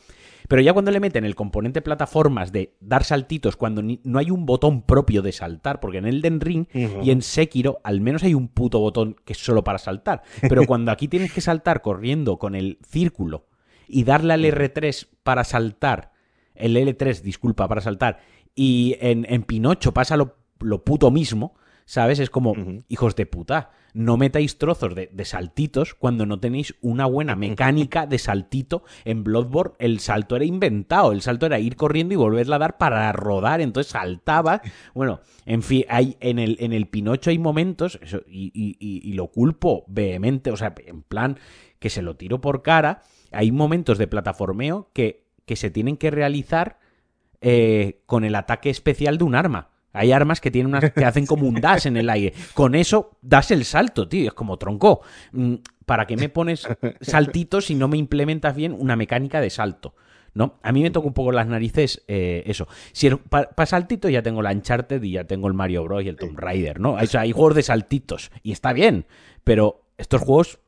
[0.48, 4.44] Pero ya cuando le meten el componente plataformas de dar saltitos cuando no hay un
[4.44, 8.48] botón propio de saltar, porque en Elden Ring y en Sekiro al menos hay un
[8.48, 10.22] puto botón que es solo para saltar.
[10.40, 13.44] Pero cuando aquí tienes que saltar corriendo con el círculo
[13.88, 16.12] y darle al R3 para saltar,
[16.54, 18.20] el L3, disculpa, para saltar,
[18.54, 22.18] y en, en Pinocho pasa lo, lo, puto mismo, ¿sabes?
[22.18, 22.54] Es como,
[22.88, 28.06] hijos de puta, no metáis trozos de, de, saltitos cuando no tenéis una buena mecánica
[28.06, 28.82] de saltito.
[29.04, 32.78] En Bloodborne el salto era inventado, el salto era ir corriendo y volverla a dar
[32.78, 34.60] para rodar, entonces saltaba.
[34.94, 39.28] Bueno, en fin, hay, en, el, en el Pinocho hay momentos, y, y, y lo
[39.28, 41.38] culpo vehemente, o sea, en plan
[41.78, 46.10] que se lo tiro por cara hay momentos de plataformeo que, que se tienen que
[46.10, 46.78] realizar
[47.40, 49.70] eh, con el ataque especial de un arma.
[49.92, 52.34] Hay armas que tienen unas que hacen como un dash en el aire.
[52.54, 54.28] Con eso das el salto, tío.
[54.28, 55.02] Es como tronco.
[55.32, 55.54] Mm,
[55.86, 56.68] ¿Para qué me pones
[57.00, 59.94] saltitos si no me implementas bien una mecánica de salto?
[60.34, 60.58] ¿No?
[60.62, 62.68] A mí me toca un poco las narices eh, eso.
[62.92, 66.04] Si para saltitos ya tengo la Uncharted y ya tengo el Mario Bros.
[66.04, 66.96] y el Tomb Raider, ¿no?
[66.96, 69.06] hay juegos de saltitos y está bien,
[69.42, 70.60] pero estos juegos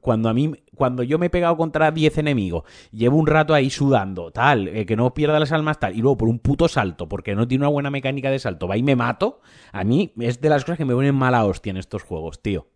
[0.00, 3.70] cuando a mí, cuando yo me he pegado contra 10 enemigos, llevo un rato ahí
[3.70, 7.08] sudando, tal, eh, que no pierda las almas, tal, y luego por un puto salto,
[7.08, 9.40] porque no tiene una buena mecánica de salto, va y me mato,
[9.72, 12.68] a mí es de las cosas que me ponen mala hostia en estos juegos, tío.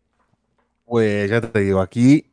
[0.85, 2.31] Pues ya te digo, aquí,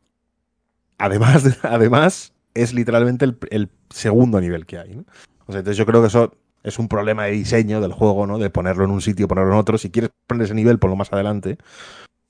[0.97, 5.05] además, además es literalmente el, segundo nivel que hay, ¿no?
[5.45, 8.37] O sea, entonces yo creo que eso es un problema de diseño del juego, ¿no?
[8.37, 9.77] De ponerlo en un sitio, ponerlo en otro.
[9.77, 11.57] Si quieres poner ese nivel, ponlo más adelante.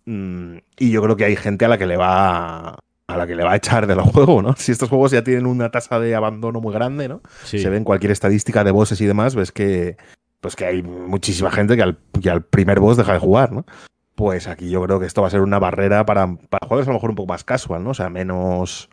[0.05, 3.35] Mm, y yo creo que hay gente a la que le va a la que
[3.35, 4.55] le va a echar del juego, ¿no?
[4.55, 7.21] Si estos juegos ya tienen una tasa de abandono muy grande, ¿no?
[7.43, 9.97] Se ve en cualquier estadística de bosses y demás, ves que
[10.39, 13.65] pues que hay muchísima gente que al, al primer boss deja de jugar, ¿no?
[14.15, 16.91] Pues aquí yo creo que esto va a ser una barrera para, para jugadores a
[16.91, 17.91] lo mejor un poco más casual, ¿no?
[17.91, 18.89] O sea, menos,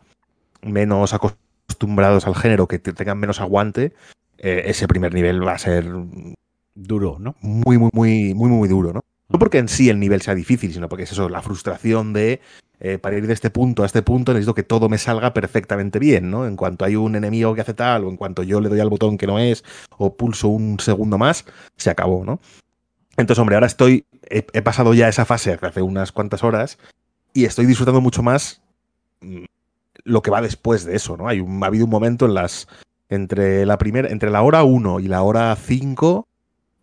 [0.63, 3.95] menos acostumbrados al género, que tengan menos aguante.
[4.37, 5.87] Eh, ese primer nivel va a ser
[6.75, 7.35] duro, ¿no?
[7.41, 9.01] Muy, muy, muy, muy, muy duro, ¿no?
[9.29, 12.41] No porque en sí el nivel sea difícil, sino porque es eso, la frustración de
[12.81, 15.99] eh, para ir de este punto a este punto necesito que todo me salga perfectamente
[15.99, 16.47] bien, ¿no?
[16.47, 18.89] En cuanto hay un enemigo que hace tal, o en cuanto yo le doy al
[18.89, 19.65] botón que no es,
[19.97, 21.45] o pulso un segundo más,
[21.77, 22.41] se acabó, ¿no?
[23.17, 26.79] Entonces, hombre, ahora estoy, he, pasado ya esa fase hace unas cuantas horas
[27.35, 28.63] y estoy disfrutando mucho más
[29.23, 29.45] mm,
[30.05, 31.27] lo que va después de eso, ¿no?
[31.27, 32.69] Hay un, ha habido un momento en las,
[33.09, 36.29] entre la primera, entre la hora 1 y la hora 5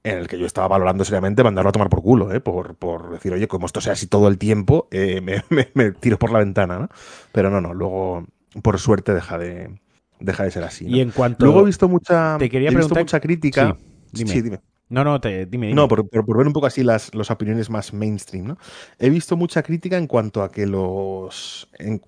[0.06, 2.40] en el que yo estaba valorando seriamente mandarlo a tomar por culo, ¿eh?
[2.40, 6.32] por, por decir, oye, como esto sea así todo el tiempo, eh, me, tiro por
[6.32, 6.90] la ventana, ¿no?
[7.32, 8.26] Pero no, no, luego,
[8.62, 9.80] por suerte, deja de,
[10.20, 10.86] deja de ser así.
[10.88, 11.44] Y en cuanto.
[11.44, 13.76] Luego he visto mucha, te quería he visto mucha crítica.
[14.14, 14.62] Sí, dime.
[14.88, 17.92] No, no, te, dime, No, por, por, ver un poco así las, las opiniones más
[17.92, 18.58] mainstream, ¿no?
[19.00, 21.68] He visto mucha crítica en cuanto a que los.
[21.80, 22.04] En,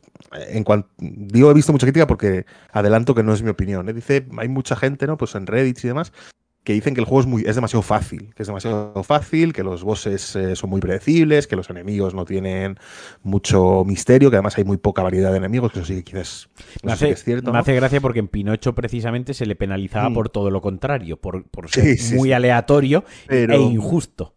[0.47, 3.89] en cuanto, digo, he visto mucha crítica porque adelanto que no es mi opinión.
[3.89, 3.93] ¿eh?
[3.93, 5.17] Dice, hay mucha gente, ¿no?
[5.17, 6.13] Pues en Reddit y demás,
[6.67, 9.63] que dicen que el juego es, muy, es demasiado fácil, que es demasiado fácil, que
[9.63, 12.77] los bosses eh, son muy predecibles, que los enemigos no tienen
[13.23, 16.49] mucho misterio, que además hay muy poca variedad de enemigos, que eso sí que quizás
[16.83, 17.53] me hace, es cierto.
[17.53, 20.13] Me hace gracia porque en Pinocho precisamente se le penalizaba mm.
[20.13, 24.35] por todo lo contrario, por, ser muy aleatorio e injusto.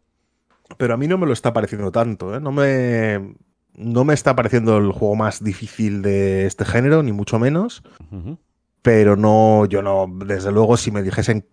[0.76, 2.40] Pero a mí no me lo está pareciendo tanto, ¿eh?
[2.40, 3.34] no me
[3.74, 7.82] no me está pareciendo el juego más difícil de este género, ni mucho menos.
[8.82, 11.44] Pero no, yo no, desde luego, si me dijesen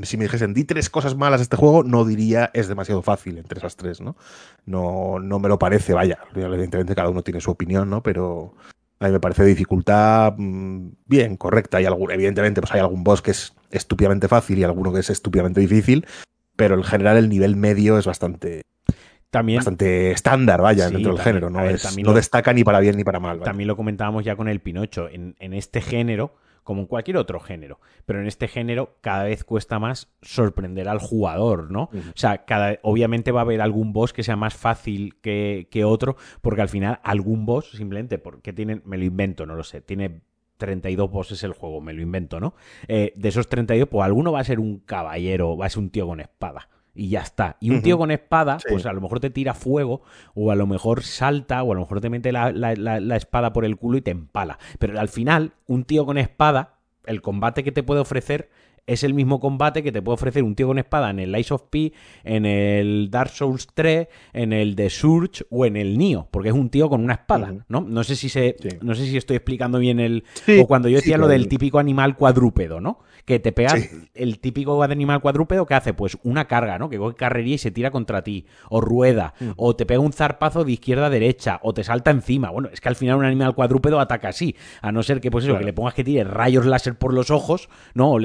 [0.00, 3.38] si me dijesen di tres cosas malas de este juego, no diría es demasiado fácil
[3.38, 4.16] entre esas tres, ¿no?
[4.64, 6.18] No, no me lo parece, vaya.
[6.34, 8.02] Evidentemente cada uno tiene su opinión, ¿no?
[8.02, 8.54] Pero
[9.00, 11.76] a mí me parece dificultad mm, bien, correcta.
[11.76, 15.10] Hay algún, evidentemente, pues hay algún boss que es estúpidamente fácil y alguno que es
[15.10, 16.06] estúpidamente difícil,
[16.56, 18.62] pero en general el nivel medio es bastante.
[19.30, 21.48] También, bastante estándar, vaya, dentro del género.
[21.50, 23.40] No, no destaca ni para bien ni para mal.
[23.40, 25.08] También lo comentábamos ya con el Pinocho.
[25.08, 27.80] En, en este género, como en cualquier otro género.
[28.06, 31.84] Pero en este género cada vez cuesta más sorprender al jugador, ¿no?
[31.92, 35.84] O sea, cada, obviamente va a haber algún boss que sea más fácil que, que,
[35.84, 39.80] otro, porque al final algún boss, simplemente porque tienen, me lo invento, no lo sé,
[39.80, 40.22] tiene
[40.58, 42.54] 32 bosses el juego, me lo invento, ¿no?
[42.86, 45.90] Eh, de esos 32, pues alguno va a ser un caballero, va a ser un
[45.90, 46.68] tío con espada.
[46.94, 47.56] Y ya está.
[47.60, 50.02] Y un tío con espada, pues a lo mejor te tira fuego,
[50.34, 53.64] o a lo mejor salta, o a lo mejor te mete la, la espada por
[53.64, 54.58] el culo y te empala.
[54.78, 58.50] Pero al final, un tío con espada, el combate que te puede ofrecer
[58.86, 61.54] es el mismo combate que te puede ofrecer un tío con espada en el Ice
[61.54, 61.92] of P,
[62.24, 66.54] en el Dark Souls 3, en el The Surge o en el Nio, porque es
[66.54, 67.80] un tío con una espada, ¿no?
[67.80, 70.24] No sé si se, no sé si estoy explicando bien el
[70.60, 72.98] o cuando yo decía lo del típico animal cuadrúpedo, ¿no?
[73.24, 73.74] Que te pega
[74.14, 76.88] el típico animal cuadrúpedo que hace pues una carga, ¿no?
[76.88, 80.64] Que coge carrería y se tira contra ti o rueda o te pega un zarpazo
[80.64, 82.50] de izquierda a derecha o te salta encima.
[82.50, 85.44] Bueno, es que al final un animal cuadrúpedo ataca así, a no ser que pues
[85.44, 88.12] eso, que le pongas que tire rayos láser por los ojos, ¿no?
[88.12, 88.18] o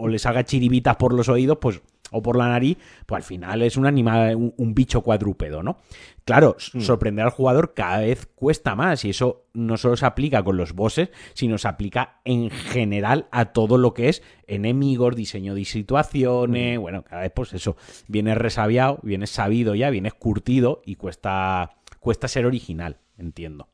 [0.07, 3.77] les haga chiribitas por los oídos, pues o por la nariz, pues al final es
[3.77, 5.77] un animal, un, bicho cuadrúpedo, ¿no?
[6.25, 6.81] Claro, hmm.
[6.81, 10.73] sorprender al jugador cada vez cuesta más y eso no solo se aplica con los
[10.73, 16.77] bosses, sino se aplica en general a todo lo que es enemigos, diseño de situaciones,
[16.77, 16.81] hmm.
[16.81, 22.27] bueno, cada vez pues eso, vienes resabiado, vienes sabido ya, vienes curtido y cuesta, cuesta
[22.27, 23.69] ser original, entiendo.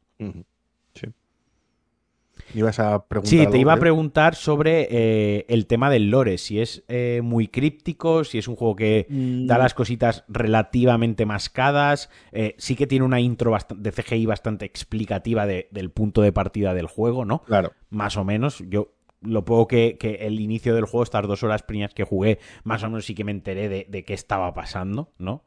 [3.24, 7.48] Sí, te iba a preguntar sobre eh, el tema del lore, si es eh, muy
[7.48, 9.60] críptico, si es un juego que da mm.
[9.60, 15.92] las cositas relativamente mascadas, eh, sí que tiene una intro de CGI bastante explicativa del
[15.92, 17.44] punto de partida del juego, ¿no?
[17.44, 17.74] Claro.
[17.90, 21.94] Más o menos, yo lo puedo que, el inicio del juego, estas dos horas primeras
[21.94, 25.44] que jugué, más o menos sí que me enteré de, qué estaba pasando, ¿no?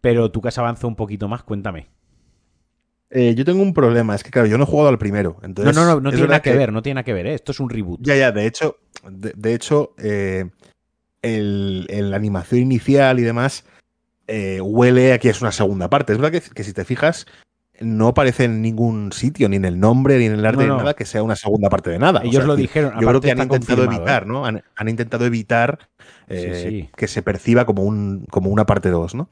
[0.00, 1.97] Pero tú que has avanzado un poquito más, cuéntame.
[3.10, 5.38] Eh, yo tengo un problema, es que claro, yo no he jugado al primero.
[5.42, 7.34] Entonces, no, no, no, no tiene nada que, ver, no tiene nada que ver, ¿eh?
[7.34, 8.00] esto es un reboot.
[8.02, 8.76] Ya, ya, de hecho,
[9.08, 10.50] de, hecho, eh,
[11.22, 13.64] el, la animación inicial y demás
[14.60, 16.12] huele a que es una segunda parte.
[16.12, 17.26] Es verdad que, si te fijas,
[17.80, 20.92] no aparece en ningún sitio, ni en el nombre, ni en el arte, ni nada,
[20.92, 22.20] que sea una segunda parte de nada.
[22.22, 22.92] Ellos lo dijeron.
[23.00, 24.44] Yo creo que han intentado evitar, ¿no?
[24.44, 25.78] Han, intentado evitar
[26.28, 29.30] que se perciba como, un, como una parte 2, ¿no?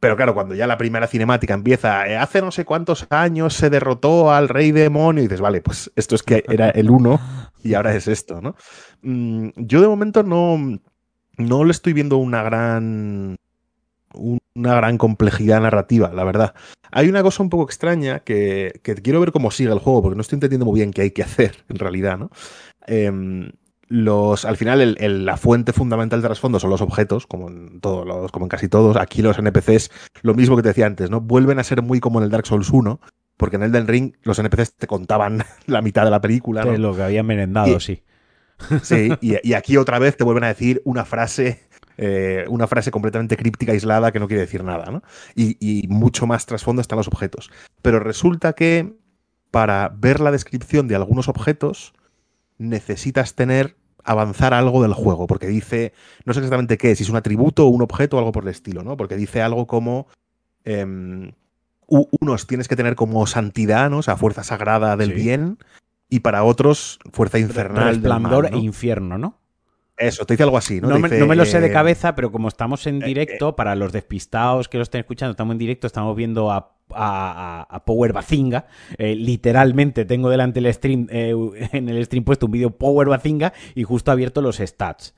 [0.00, 3.68] Pero claro, cuando ya la primera cinemática empieza, eh, hace no sé cuántos años se
[3.68, 7.20] derrotó al rey demonio, y dices, vale, pues esto es que era el uno
[7.64, 8.54] y ahora es esto, ¿no?
[9.02, 10.78] Mm, yo de momento no,
[11.36, 13.36] no le estoy viendo una gran,
[14.14, 16.54] una gran complejidad narrativa, la verdad.
[16.92, 20.16] Hay una cosa un poco extraña que, que quiero ver cómo sigue el juego, porque
[20.16, 22.30] no estoy entendiendo muy bien qué hay que hacer, en realidad, ¿no?
[22.86, 23.50] Eh,
[23.88, 28.30] los, al final la fuente fundamental de trasfondo son los objetos, como en, todos los,
[28.30, 28.96] como en casi todos.
[28.96, 29.90] Aquí los NPCs,
[30.22, 31.20] lo mismo que te decía antes, ¿no?
[31.20, 33.00] Vuelven a ser muy como en el Dark Souls 1,
[33.36, 36.64] porque en el del Ring los NPCs te contaban la mitad de la película.
[36.64, 36.76] ¿no?
[36.76, 38.02] lo que habían merendado, sí.
[38.82, 41.66] Sí, y, aquí otra vez te vuelven a decir una frase.
[42.00, 45.02] Eh, una frase completamente críptica, aislada, que no quiere decir nada, ¿no?
[45.34, 47.50] Y, y mucho más trasfondo están los objetos.
[47.82, 48.94] Pero resulta que
[49.50, 51.94] para ver la descripción de algunos objetos,
[52.58, 53.77] necesitas tener
[54.08, 55.92] avanzar algo del juego, porque dice,
[56.24, 58.50] no sé exactamente qué, si es un atributo o un objeto o algo por el
[58.50, 58.96] estilo, ¿no?
[58.96, 60.06] Porque dice algo como,
[60.64, 61.32] em,
[61.86, 63.98] unos tienes que tener como santidad, ¿no?
[63.98, 65.58] O sea, fuerza sagrada del bien,
[66.08, 67.88] y para otros, fuerza infernal.
[67.88, 69.38] Resplandor del mal, e infierno, ¿no?
[69.98, 70.88] Eso, te dice algo así, ¿no?
[70.88, 73.52] No, me, lo sé de cabeza, pero como estamos en eh, directo, eh.
[73.56, 76.74] para los despistados que lo estén escuchando, estamos en directo, estamos viendo a,
[77.84, 78.66] Power Bazinga.
[78.96, 83.82] Eh, literalmente tengo delante el stream, en el stream puesto un vídeo Power Bazinga y
[83.82, 85.14] justo abierto los stats.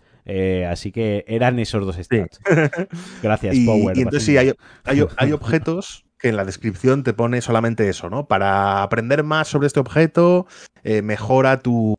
[0.69, 2.41] así que eran esos dos stats.
[3.23, 3.97] Gracias, Power.
[3.97, 4.53] Y entonces sí, hay,
[4.85, 8.27] hay objetos que en la descripción te pone solamente eso, ¿no?
[8.27, 10.47] Para aprender más sobre este objeto,
[10.83, 11.95] mejora tu,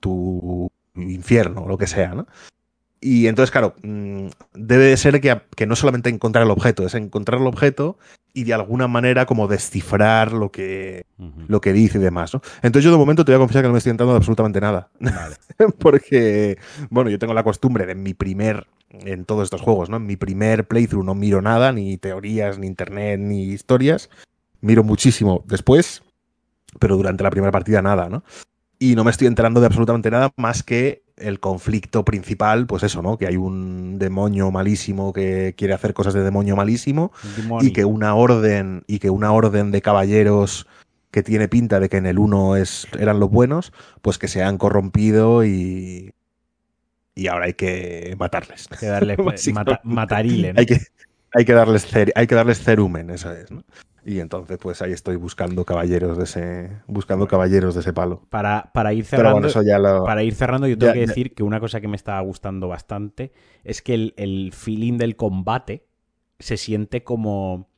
[0.00, 2.26] tu infierno, lo que sea, ¿no?
[3.00, 6.94] Y entonces, claro, mm, debe de ser que, que, no solamente encontrar el objeto, es
[6.94, 7.98] encontrar el objeto
[8.34, 11.06] y de alguna manera como descifrar lo que,
[11.48, 12.42] lo que dice y demás, ¿no?
[12.62, 14.60] Entonces yo de momento te voy a confesar que no me estoy entrando de absolutamente
[14.60, 14.90] nada.
[15.78, 16.58] Porque,
[16.90, 19.96] bueno, yo tengo la costumbre de mi primer, en todos estos juegos, ¿no?
[19.96, 24.10] En mi primer playthrough no miro nada, ni teorías, ni internet, ni historias.
[24.60, 26.02] Miro muchísimo después,
[26.78, 28.22] pero durante la primera partida nada, ¿no?
[28.82, 33.02] Y no me estoy enterando de absolutamente nada más que el conflicto principal, pues eso,
[33.02, 33.18] ¿no?
[33.18, 37.12] Que hay un demonio malísimo que quiere hacer cosas de demonio malísimo
[37.60, 40.66] y que una orden y que una orden de caballeros
[41.10, 44.42] que tiene pinta de que en el uno es, eran los buenos, pues que se
[44.42, 46.14] han corrompido y
[47.14, 48.66] y ahora hay que matarles.
[48.70, 49.18] Hay que darles
[49.84, 50.58] matarilen.
[50.58, 50.80] Hay que
[51.32, 53.64] hay que darles hay que darles cerumen, eso es, ¿no?
[54.04, 58.22] Y entonces, pues ahí estoy buscando caballeros de ese, buscando caballeros de ese palo.
[58.30, 59.48] Para, para ir cerrando,
[60.04, 63.32] para ir cerrando, yo tengo que decir que una cosa que me está gustando bastante
[63.62, 65.86] es que el, el feeling del combate
[66.38, 67.68] se siente como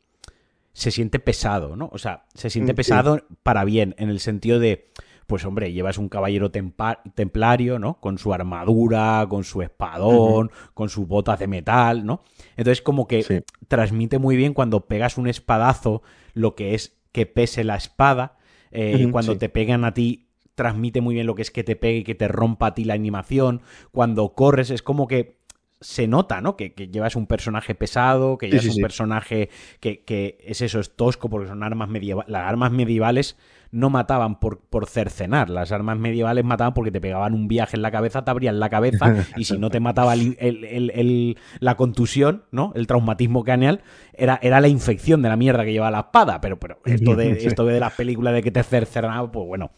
[0.72, 1.90] se siente pesado, ¿no?
[1.92, 4.90] O sea, se siente mm, pesado para bien, en el sentido de
[5.32, 7.98] pues hombre, llevas un caballero templario, ¿no?
[8.00, 12.22] Con su armadura, con su espadón, con sus botas de metal, ¿no?
[12.54, 16.02] Entonces como que transmite muy bien cuando pegas un espadazo
[16.34, 18.36] lo que es que pese la espada,
[18.72, 22.00] eh, cuando te pegan a ti transmite muy bien lo que es que te pegue
[22.00, 25.38] y que te rompa a ti la animación, cuando corres es como que
[25.82, 26.56] se nota, ¿no?
[26.56, 31.28] Que, llevas un personaje pesado, que llevas un personaje que, que, es eso, es tosco,
[31.28, 32.30] porque son armas medievales.
[32.30, 33.36] Las armas medievales
[33.72, 35.48] no mataban por, por cercenar.
[35.48, 38.68] Las armas medievales mataban porque te pegaban un viaje en la cabeza, te abrían la
[38.68, 42.72] cabeza y si no te mataba el, la contusión, ¿no?
[42.76, 43.80] El traumatismo craneal,
[44.12, 46.40] era, era la infección de la mierda que llevaba la espada.
[46.40, 49.70] Pero, pero esto de, esto de las películas de que te cercenaba, pues bueno,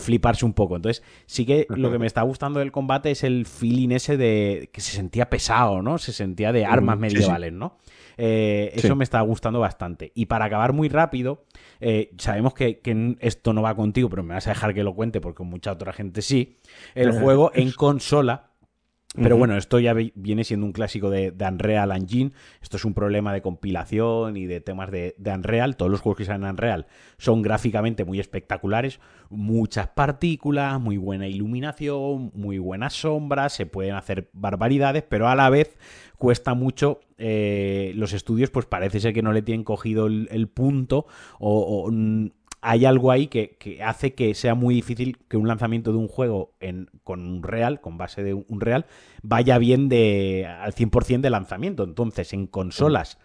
[0.00, 0.76] fliparse un poco.
[0.76, 4.70] Entonces, sí que lo que me está gustando del combate es el feeling ese de
[4.72, 5.98] que se sentía pesado, ¿no?
[5.98, 7.78] Se sentía de armas medievales, ¿no?
[8.16, 10.12] Eh, eso me está gustando bastante.
[10.14, 11.44] Y para acabar muy rápido,
[11.80, 12.80] eh, sabemos que,
[13.20, 15.92] esto no va contigo, pero me vas a dejar que lo cuente porque mucha otra
[15.92, 16.58] gente sí.
[16.94, 18.50] El juego en consola.
[19.14, 22.32] Pero bueno, esto ya viene siendo un clásico de, Unreal Engine.
[22.60, 25.76] Esto es un problema de compilación y de temas de, de, Unreal.
[25.76, 26.86] Todos los juegos que salen en Unreal
[27.16, 28.98] son gráficamente muy espectaculares.
[29.30, 33.52] Muchas partículas, muy buena iluminación, muy buenas sombras.
[33.52, 35.78] Se pueden hacer barbaridades, pero a la vez
[36.18, 37.00] cuesta mucho.
[37.16, 41.06] Eh, los estudios, pues parece ser que no le tienen cogido el, punto
[41.38, 41.88] o,
[42.66, 46.54] hay algo ahí que, hace que sea muy difícil que un lanzamiento de un juego
[46.60, 48.86] en, con un real, con base de un real,
[49.22, 51.84] vaya bien de, al 100% de lanzamiento.
[51.84, 53.18] Entonces, en consolas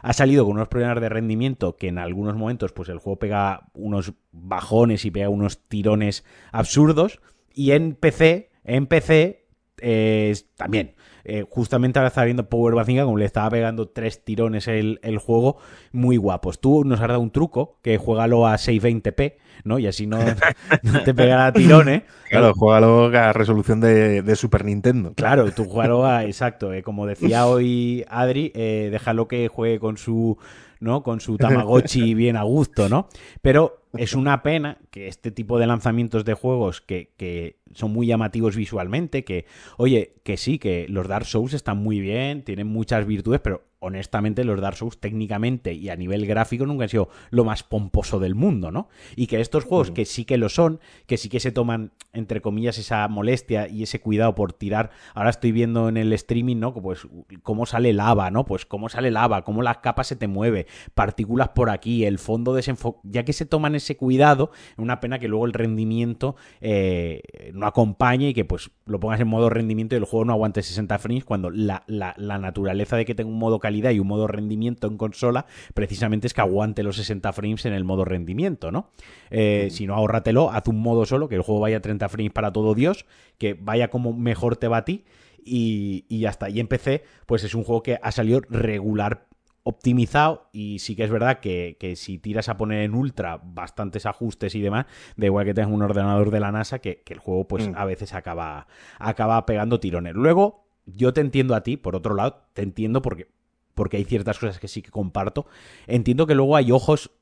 [0.00, 3.68] ha salido con unos problemas de rendimiento que en algunos momentos pues el juego pega
[3.74, 7.20] unos bajones y pega unos tirones absurdos.
[7.52, 9.44] Y en PC, en PC
[9.78, 10.94] eh, también.
[11.30, 15.58] Eh, justamente ahora estaba viendo Power Bazinga, como le estaba pegando tres tirones el, juego,
[15.92, 16.58] muy guapos.
[16.58, 19.78] Tú nos has dado un truco, que juégalo a 620p, ¿no?
[19.78, 20.18] Y así no,
[21.04, 22.04] te pegará tirones.
[22.30, 25.12] Claro, juégalo a resolución de, Super Nintendo.
[25.14, 29.98] Claro, tú juégalo a, exacto, eh, como decía hoy Adri, eh, déjalo que juegue con
[29.98, 30.38] su
[30.80, 31.02] ¿no?
[31.02, 33.08] Con su Tamagotchi bien a gusto, ¿no?
[33.42, 38.06] Pero es una pena que este tipo de lanzamientos de juegos que, que, son muy
[38.06, 43.06] llamativos visualmente, que, oye, que sí, que los Dark Souls están muy bien, tienen muchas
[43.06, 47.44] virtudes, pero honestamente los Dark Souls técnicamente y a nivel gráfico nunca han sido lo
[47.44, 48.88] más pomposo del mundo, ¿no?
[49.14, 52.40] Y que estos juegos que sí que lo son, que sí que se toman, entre
[52.40, 56.74] comillas, esa molestia y ese cuidado por tirar, ahora estoy viendo en el streaming, ¿no?
[56.74, 57.06] Pues
[57.42, 58.44] cómo sale lava, ¿no?
[58.44, 62.54] Pues cómo sale lava, cómo la capa se te mueve, partículas por aquí, el fondo
[62.54, 67.22] desenfocado, ya que se toman ese cuidado, una pena que luego el rendimiento eh,
[67.54, 70.62] no acompañe y que pues lo pongas en modo rendimiento y el juego no aguante
[70.62, 74.26] 60 frames cuando la, la naturaleza de que tenga un modo calidad y un modo
[74.26, 78.90] rendimiento en consola, precisamente es que aguante los 60 frames en el modo rendimiento, ¿no?
[79.30, 82.32] Eh, si no, ahórratelo, haz un modo solo, que el juego vaya a 30 frames
[82.32, 83.06] para todo Dios,
[83.38, 85.04] que vaya como mejor te va a ti
[85.44, 86.50] y, ya está.
[86.50, 89.26] Y en PC, pues es un juego que ha salido regular
[89.68, 94.54] optimizado y sí que es verdad que, si tiras a poner en ultra bastantes ajustes
[94.54, 97.68] y demás, da igual que tengas un ordenador de la NASA, que, el juego pues
[97.68, 97.74] mm.
[97.76, 98.66] a veces acaba,
[98.98, 100.14] acaba pegando tirones.
[100.14, 103.28] Luego, yo te entiendo a ti, por otro lado, te entiendo porque
[103.74, 105.46] porque hay ciertas cosas que sí que comparto.
[105.86, 107.12] Entiendo que luego hay ojos,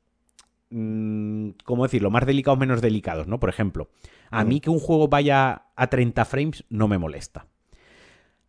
[0.70, 3.38] mm, ¿cómo decirlo?, más delicados, menos delicados, ¿no?
[3.38, 3.90] Por ejemplo,
[4.30, 7.46] a mí que un juego vaya a 30 frames no me molesta.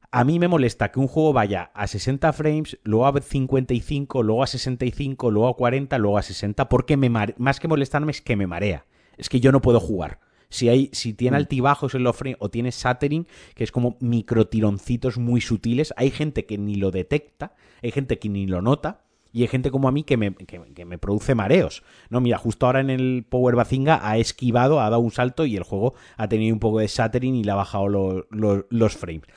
[0.09, 4.41] A mí me molesta que un juego vaya a 60 frames, luego a 55, luego
[4.41, 8.37] a 65, luego a 40, luego a 60, porque me más que molestarme es que
[8.37, 8.85] me marea.
[9.17, 10.19] Es que yo no puedo jugar.
[10.49, 11.41] Si, hay, si tiene mm.
[11.41, 16.09] altibajos en los frames o tiene stuttering, que es como micro tironcitos muy sutiles, hay
[16.09, 17.53] gente que ni lo detecta,
[17.83, 19.03] hay gente que ni lo nota.
[19.33, 21.83] Y hay gente como a mí que me, que, me produce mareos.
[22.09, 25.57] No, mira, justo ahora en el Power Bazinga ha esquivado, ha dado un salto y
[25.57, 29.27] el juego ha tenido un poco de stuttering y le ha bajado los frames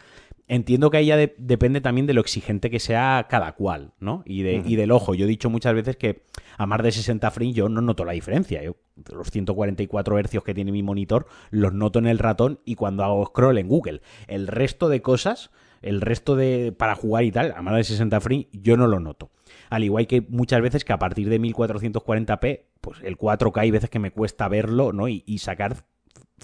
[0.51, 4.25] entiendo que ahí ya depende también de lo exigente que sea cada cual, ¿no?
[4.27, 5.15] Y, de, y, del ojo.
[5.15, 6.25] Yo he dicho muchas veces que
[6.59, 8.61] a más de 60 frames yo no noto la diferencia.
[8.61, 8.75] Yo,
[9.13, 13.25] los 144 hercios que tiene mi monitor los noto en el ratón y cuando hago
[13.27, 14.03] scroll en Google.
[14.27, 18.21] El resto de cosas, el resto de para jugar y tal, a más de 60
[18.21, 19.31] frames, yo no lo noto.
[19.71, 23.89] Al igual que muchas veces que a partir de 1440p, pues el 4K hay veces
[23.89, 25.07] que me cuesta verlo, ¿no?
[25.07, 25.85] Y, y sacar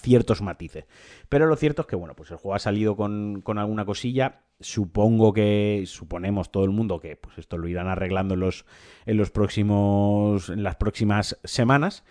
[0.00, 0.86] ciertos matices.
[1.28, 4.42] Pero lo cierto es que, bueno, pues el juego ha salido con, alguna cosilla.
[4.60, 8.64] Supongo que, suponemos todo el mundo que pues esto lo irán arreglando en los,
[9.04, 12.04] en los próximos, en las próximas semanas.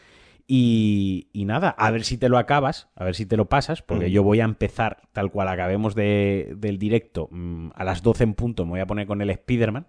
[0.48, 4.12] Y, nada, a ver si te lo acabas, a ver si te lo pasas, porque
[4.12, 8.66] yo voy a empezar tal cual acabemos del directo mm, a las 12 en punto,
[8.66, 9.88] me voy a poner con el Spider-Man.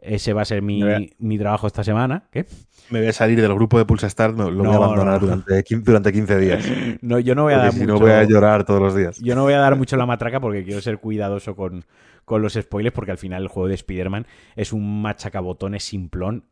[0.00, 0.82] Ese va a ser mi,
[1.18, 2.24] mi trabajo esta semana.
[2.30, 2.46] ¿Qué?
[2.90, 5.84] Me voy a salir del grupo de Pulsa Start, lo voy a abandonar Durante, 15,
[5.84, 6.64] durante 15 días.
[7.00, 9.18] No, yo no voy a dar si mucho, no voy a llorar todos los días.
[9.20, 11.84] Yo no voy a dar mucho la matraca porque quiero ser cuidadoso con,
[12.24, 14.26] con los spoilers porque al final el juego de Spider-Man
[14.56, 16.44] es un machacabotones simplón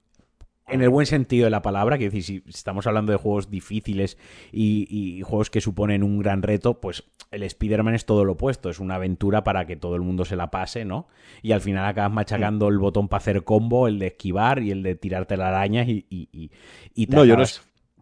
[0.73, 4.19] en el buen sentido de la palabra, que decir, si estamos hablando de juegos difíciles
[4.53, 8.81] y, juegos que suponen un gran reto, pues el Spider-Man es todo lo opuesto, es
[8.81, 11.09] una aventura para que todo el mundo se la pase, ¿no?
[11.43, 14.83] Y al final acabas machacando el botón para hacer combo, el de esquivar y el
[14.83, 16.51] de tirarte la araña y, y,
[16.95, 17.45] y no, yo no,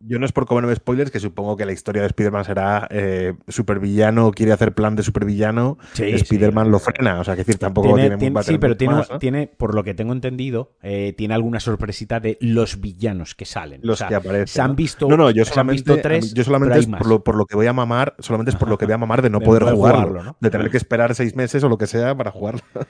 [0.00, 3.34] yo no es por comerme spoilers, que supongo que la historia de Spider-Man será eh,
[3.48, 7.94] supervillano, quiere hacer plan de supervillano, sí, Spider-Man lo frena, o sea, que decir, tampoco
[7.94, 12.18] tiene, tiene, Sí, pero tiene, tiene, por lo que tengo entendido, eh, tiene alguna sorpresita
[12.20, 13.80] de los villanos que salen.
[13.84, 14.48] Los que aparecen.
[14.48, 17.46] Se han visto, no, no, yo solamente, tres, yo solamente es por lo, por lo,
[17.46, 19.64] que voy a mamar, solamente es por lo que voy a mamar de no poder
[19.64, 22.62] jugarlo, de tener que esperar seis meses o lo que sea para jugarlo.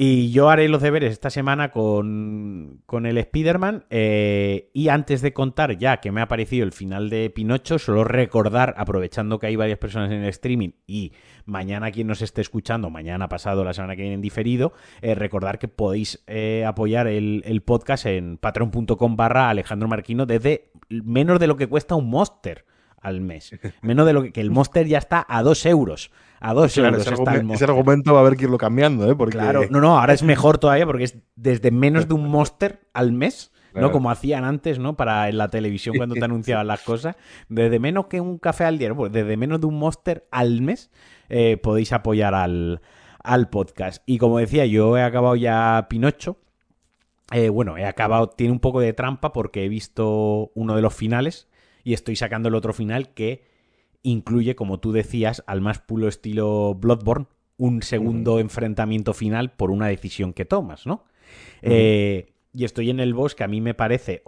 [0.00, 5.32] Y yo haré los deberes esta semana con, con el Spider-Man eh, y antes de
[5.32, 9.56] contar ya que me ha parecido el final de Pinocho, solo recordar, aprovechando que hay
[9.56, 11.12] varias personas en el streaming y
[11.44, 15.58] mañana quien nos esté escuchando, mañana pasado, la semana que viene en diferido, eh, recordar
[15.58, 21.56] que podéis eh, apoyar el, podcast en patreon.com barra Alejandro Marquino desde menos de lo
[21.56, 22.64] que cuesta un Monster
[23.00, 23.52] al mes.
[23.82, 26.10] Menos de lo que, el Monster ya está a dos euros.
[26.40, 29.14] A dos euros ese, está argumento, ese argumento va a haber que irlo cambiando, ¿eh?
[29.14, 29.38] Porque...
[29.38, 33.12] Claro, no, no, ahora es mejor todavía porque es desde menos de un Monster al
[33.12, 33.92] mes ¿no?
[33.92, 34.96] Como hacían antes, ¿no?
[34.96, 37.16] Para en la televisión cuando te anunciaban las cosas.
[37.48, 40.90] Desde menos que un café al día, pues desde menos de un Monster al mes
[41.28, 42.80] eh, podéis apoyar al,
[43.50, 44.02] podcast.
[44.06, 46.38] Y como decía, yo he acabado ya Pinocho.
[47.30, 50.94] Eh, bueno, he acabado, tiene un poco de trampa porque he visto uno de los
[50.94, 51.48] finales
[51.84, 53.44] y estoy sacando el otro final que
[54.02, 57.26] incluye, como tú decías, al más puro estilo Bloodborne,
[57.58, 61.04] un segundo enfrentamiento final por una decisión que tomas, ¿no?
[61.62, 64.22] eh, y estoy en el boss que a mí me parece,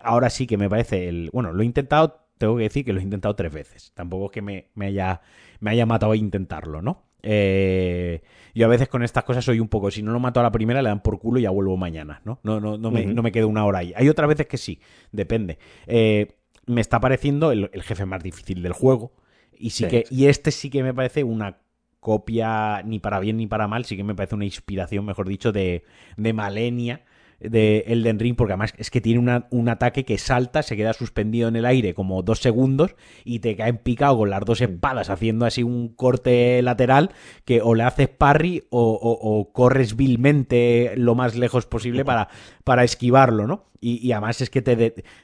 [0.00, 3.00] ahora sí que me parece el, bueno, lo he intentado, tengo que decir que lo
[3.00, 5.20] he intentado tres veces, tampoco es que me, haya,
[5.60, 7.04] me haya matado a intentarlo, ¿no?
[7.22, 8.22] Eh,
[8.54, 10.52] yo a veces con estas cosas soy un poco, si no lo mato a la
[10.52, 12.38] primera, le dan por culo y ya vuelvo mañana, ¿no?
[12.42, 13.92] No, no, no, me, no me quedo una hora ahí.
[13.96, 14.80] Hay otras veces que sí,
[15.10, 15.58] depende.
[15.86, 16.36] Eh,
[16.66, 19.12] me está pareciendo el, jefe más difícil del juego.
[19.56, 21.58] Y sí, que, y este sí que me parece una
[21.98, 25.50] copia, ni para bien ni para mal, sí que me parece una inspiración, mejor dicho,
[25.50, 25.84] de,
[26.16, 27.02] de Malenia
[27.40, 31.48] de Elden Ring, porque además es que tiene un ataque que salta, se queda suspendido
[31.48, 35.08] en el aire como dos segundos y te cae en picado con las dos espadas,
[35.10, 37.10] haciendo así un corte lateral
[37.44, 42.28] que o le haces parry o, corres vilmente lo más lejos posible para,
[42.64, 43.66] para esquivarlo, ¿no?
[43.80, 44.76] Y, además es que te,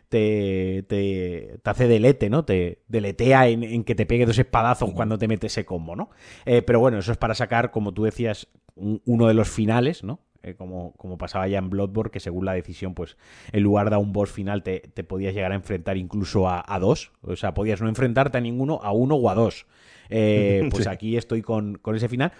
[0.08, 2.44] te, te, hace delete, ¿no?
[2.44, 6.10] Te deletea en, que te pegue dos espadazos cuando te metes ese combo, ¿no?
[6.46, 8.46] Eh, pero bueno, eso es para sacar, como tú decías,
[8.76, 10.20] uno de los finales, ¿no?
[10.44, 13.16] Eh, como, como, pasaba ya en Bloodborne, que según la decisión, pues
[13.52, 17.12] en lugar de a un boss final te, podías llegar a enfrentar incluso a, dos.
[17.22, 19.66] O sea, podías no enfrentarte a ninguno, a uno o a dos.
[20.10, 22.32] Eh, pues aquí estoy con, con, ese final.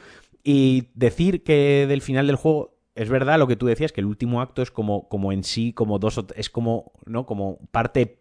[0.42, 4.06] Y decir que del final del juego, es verdad lo que tú decías, que el
[4.06, 7.24] último acto es como, como en sí, como dos, es como, ¿no?
[7.24, 8.18] Como parte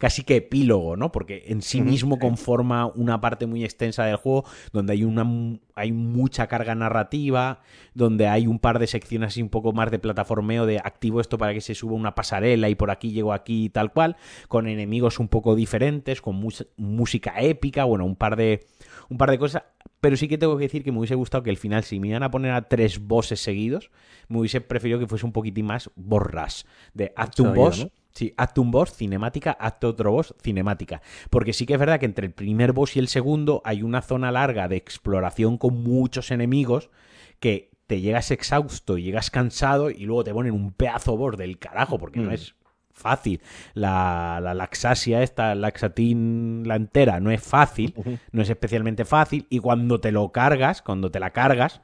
[0.00, 1.12] casi que epílogo, ¿no?
[1.12, 5.26] Porque en sí mismo conforma una parte muy extensa del juego donde hay una
[5.74, 7.60] hay mucha carga narrativa,
[7.94, 11.36] donde hay un par de secciones así un poco más de plataformeo de activo esto
[11.36, 14.16] para que se suba una pasarela y por aquí llego aquí tal cual,
[14.48, 16.42] con enemigos un poco diferentes, con
[16.78, 18.66] música épica, bueno, un par de
[19.10, 19.64] un par de cosas,
[20.00, 22.08] pero sí que tengo que decir que me hubiese gustado que al final, si me
[22.08, 23.90] iban a poner a tres bosses seguidos,
[24.28, 26.64] me hubiese preferido que fuese un poquitín más borras.
[26.94, 27.86] De hazte un boss,
[28.20, 31.00] Sí, hazte un boss, cinemática, hazte otro boss, cinemática.
[31.30, 34.02] Porque sí que es verdad que entre el primer boss y el segundo hay una
[34.02, 36.90] zona larga de exploración con muchos enemigos
[37.38, 41.98] que te llegas exhausto, llegas cansado y luego te ponen un pedazo boss del carajo,
[41.98, 42.34] porque no mm.
[42.34, 42.54] es
[42.90, 43.40] fácil.
[43.72, 47.94] La, la, laxasia esta, laxatín, la entera, no es fácil,
[48.32, 49.46] no es especialmente fácil.
[49.48, 51.80] Y cuando te lo cargas, cuando te la cargas,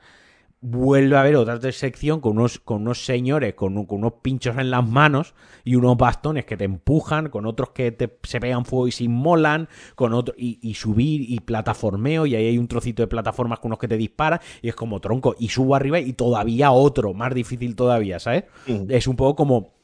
[0.60, 4.86] vuelve a haber otra sección con unos, con unos señores con, unos pinchos en las
[4.88, 5.34] manos
[5.64, 9.04] y unos bastones que te empujan, con otros que te, se pegan fuego y se
[9.04, 13.70] inmolan, con otro, y, subir y plataformeo, y ahí hay un trocito de plataformas con
[13.70, 17.34] unos que te disparan, y es como tronco, y subo arriba y todavía otro, más
[17.34, 18.44] difícil todavía, ¿sabes?
[18.88, 19.76] Es un poco como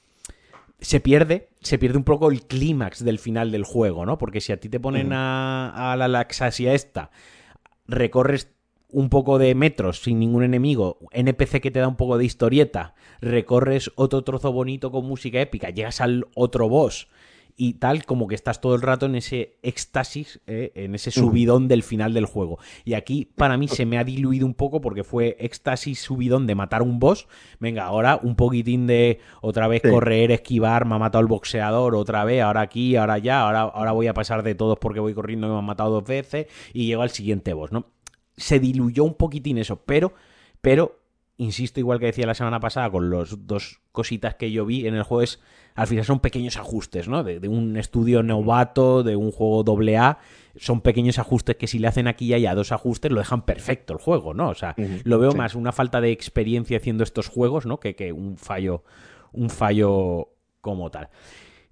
[0.81, 4.19] se pierde, se pierde un poco el clímax del final del juego, ¿no?
[4.19, 7.11] Porque si a ti te ponen a, a, la laxasia esta,
[7.87, 8.53] recorres
[8.93, 12.95] un poco de metros sin ningún enemigo, NPC que te da un poco de historieta,
[13.21, 17.09] recorres otro trozo bonito con música épica, llegas al otro boss
[17.57, 21.69] y tal, como que estás todo el rato en ese éxtasis, eh, en ese subidón
[21.69, 22.59] del final del juego.
[22.85, 26.55] Y aquí para mí se me ha diluido un poco porque fue éxtasis, subidón de
[26.55, 27.29] matar un boss.
[27.61, 32.25] Venga, ahora un poquitín de otra vez correr, esquivar, me ha matado el boxeador, otra
[32.25, 35.47] vez, ahora aquí, ahora ya, ahora, ahora voy a pasar de todos porque voy corriendo
[35.47, 37.87] y me han matado dos veces y llego al siguiente boss, ¿no?
[38.37, 40.15] Se diluyó un poquitín eso, pero,
[40.61, 41.03] pero
[41.37, 44.95] insisto, igual que decía la semana pasada, con los dos cositas que yo vi en
[44.95, 45.41] el juego, es
[45.75, 47.25] al final son pequeños ajustes, ¿no?
[47.25, 50.19] De, un estudio novato, de un juego doble A,
[50.57, 53.95] son pequeños ajustes que si le hacen aquí y allá dos ajustes, lo dejan perfecto
[53.95, 54.51] el juego, ¿no?
[54.51, 54.75] O sea,
[55.05, 57.81] lo veo más una falta de experiencia haciendo estos juegos, ¿no?
[57.81, 58.85] Que, que un fallo,
[59.33, 60.29] un fallo
[60.61, 61.09] como tal.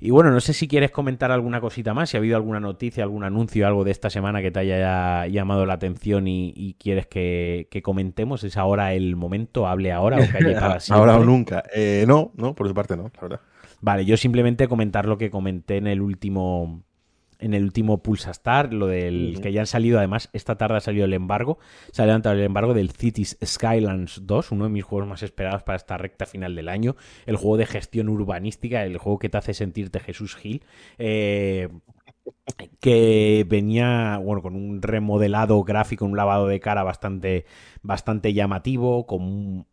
[0.02, 3.04] Y bueno, no sé si quieres comentar alguna cosita más, si ha habido alguna noticia,
[3.04, 7.68] algún anuncio, algo de esta semana que te haya llamado la atención y, quieres que,
[7.82, 8.42] comentemos.
[8.42, 9.66] ¿Es ahora el momento?
[9.66, 11.64] ¿Hable ahora o calle para Ahora o nunca.
[11.74, 13.40] Eh, no, no, por su parte no, la verdad.
[13.82, 16.82] Vale, yo simplemente comentar lo que comenté en el último
[17.40, 20.80] en el último Pulsa Star, lo del que ya han salido, además, esta tarde ha
[20.80, 21.58] salido el embargo,
[21.92, 25.62] se ha levantado el embargo del Cities Skylands 2, uno de mis juegos más esperados
[25.62, 29.38] para esta recta final del año, el juego de gestión urbanística, el juego que te
[29.38, 30.62] hace sentirte Jesús Gil,
[30.98, 31.68] eh,
[32.80, 37.44] que venía bueno con un remodelado gráfico, un lavado de cara bastante,
[37.82, 39.66] bastante llamativo, con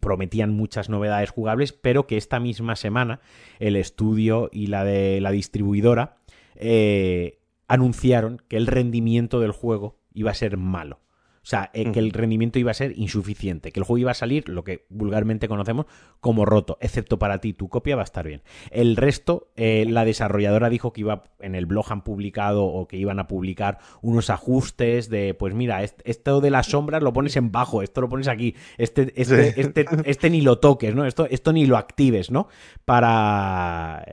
[0.00, 3.20] prometían muchas novedades jugables, pero que esta misma semana
[3.58, 6.16] el estudio y la de la distribuidora
[6.60, 11.00] eh, anunciaron que el rendimiento del juego iba a ser malo.
[11.42, 14.14] O sea, eh, que el rendimiento iba a ser insuficiente, que el juego iba a
[14.14, 15.86] salir, lo que vulgarmente conocemos,
[16.20, 18.42] como roto, excepto para ti, tu copia va a estar bien.
[18.70, 22.98] El resto, eh, la desarrolladora dijo que iba, en el blog han publicado o que
[22.98, 27.50] iban a publicar unos ajustes de, pues mira, esto de las sombras lo pones en
[27.50, 31.06] bajo, esto lo pones aquí, este, este, este, este, ni lo toques, ¿no?
[31.06, 32.48] Esto, esto ni lo actives, ¿no?
[32.84, 34.04] Para,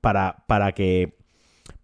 [0.00, 1.19] para, para que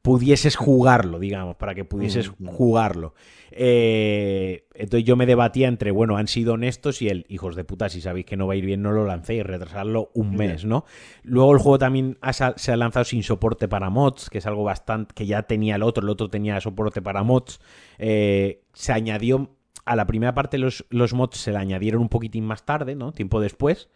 [0.06, 3.14] pudieses jugarlo, digamos, para que pudieses jugarlo.
[3.50, 7.88] Eh, entonces yo me debatía entre, bueno, han sido honestos y el, hijos de puta,
[7.88, 10.84] si sabéis que no va a ir bien, no lo lancéis, retrasarlo un mes, ¿no?
[11.24, 12.18] Luego el juego también
[12.54, 15.82] se ha lanzado sin soporte para mods, que es algo bastante, que ya tenía el
[15.82, 17.58] otro, el otro tenía soporte para mods.
[17.98, 22.44] Eh, se añadió, a la primera parte los, los mods se le añadieron un poquitín
[22.44, 23.10] más tarde, ¿no?
[23.10, 23.88] Tiempo después.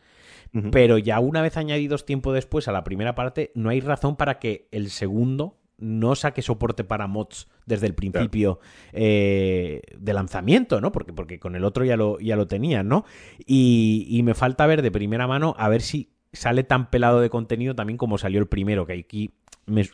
[0.73, 4.41] Pero ya una vez añadidos tiempo después a la primera parte, no hay razón para
[4.41, 8.61] que el segundo no saque soporte para mods desde el principio
[8.93, 10.93] eh, de lanzamiento, ¿no?
[10.93, 13.05] Porque, porque con el otro ya lo, ya lo tenían, ¿no?
[13.47, 17.31] Y, y me falta ver de primera mano a ver si sale tan pelado de
[17.31, 19.35] contenido también como salió el primero, que aquí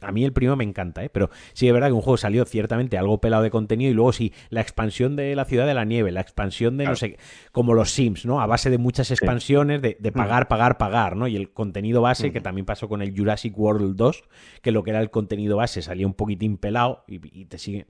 [0.01, 1.11] a mí el primero me encanta, ¿eh?
[1.11, 4.13] pero sí es verdad que un juego salió ciertamente algo pelado de contenido y luego
[4.13, 7.19] sí, la expansión de la ciudad de la nieve, la expansión de no sé,
[7.53, 8.41] como los Sims, ¿no?
[8.41, 10.13] A base de muchas expansiones, de, mm.
[10.13, 11.27] pagar, pagar, pagar, ¿no?
[11.27, 12.43] Y el contenido base, que mm.
[12.43, 14.25] también pasó con el Jurassic World 2,
[14.63, 17.87] que lo que era el contenido base salía un poquitín pelado y, te sigue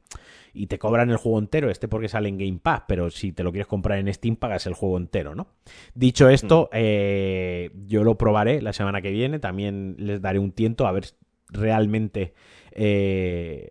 [0.53, 3.43] y te cobran el juego entero, este porque sale en Game Pass, pero si te
[3.43, 5.49] lo quieres comprar en Steam pagas el juego entero, ¿no?
[5.95, 6.77] Dicho esto, mm.
[6.77, 11.05] eh, yo lo probaré la semana que viene, también les daré un tiento a ver
[11.49, 12.35] realmente
[12.73, 13.71] eh,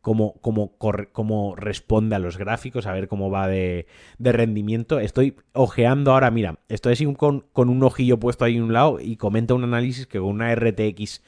[0.00, 3.86] cómo, cómo, responde a los gráficos, a ver cómo va de,
[4.18, 5.00] rendimiento.
[5.00, 9.00] Estoy ojeando ahora, mira, estoy así con, con un ojillo puesto ahí en un lado
[9.00, 11.22] y comenta un análisis que con una RTX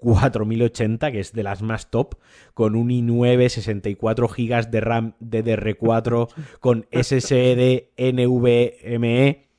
[0.00, 2.14] 4080, que es de las más top,
[2.54, 6.28] con un i9, 64 GB de RAM DDR4,
[6.60, 9.49] con SSD NVMe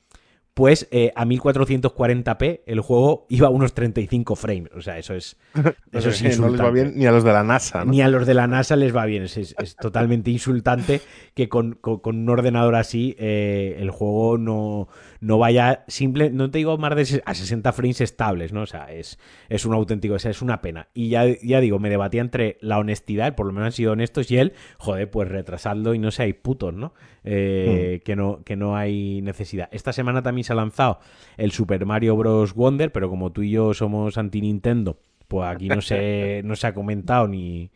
[0.54, 4.70] pues eh, a 1440p el juego iba a unos 35 frames.
[4.74, 5.36] O sea, eso es.
[5.92, 7.84] Eso es no les va bien ni a los de la NASA.
[7.84, 9.24] Ni a los de la NASA les va bien.
[9.24, 11.02] Es, totalmente insultante
[11.34, 14.88] que con, un ordenador así eh, el juego no,
[15.20, 18.62] no vaya simple, no te digo más de a 60 frames estables, ¿no?
[18.62, 19.18] O sea, es,
[19.50, 20.88] es un auténtico, es una pena.
[20.94, 24.30] Y ya, ya digo, me debatía entre la honestidad, por lo menos han sido honestos,
[24.30, 26.94] y él, joder, pues retrasando y no hay putos, ¿no?
[27.24, 28.04] Eh, hmm.
[28.04, 28.42] que ¿no?
[28.44, 29.68] Que no hay necesidad.
[29.70, 30.98] Esta semana también se ha lanzado
[31.36, 32.54] el Super Mario Bros.
[32.54, 36.74] Wonder, pero como tú y yo somos anti-Nintendo, pues aquí no se, no se ha
[36.74, 37.70] comentado ni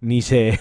[0.00, 0.58] ni se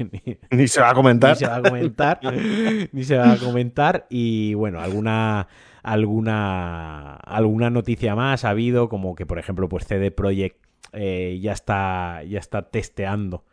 [0.50, 2.20] ni, se va a comentar ni se va a comentar
[2.92, 5.46] ni se va a comentar y bueno alguna
[5.82, 11.52] alguna, alguna noticia más ha habido, como que por ejemplo pues CD Projekt eh, ya,
[11.52, 13.44] está, ya está testeando.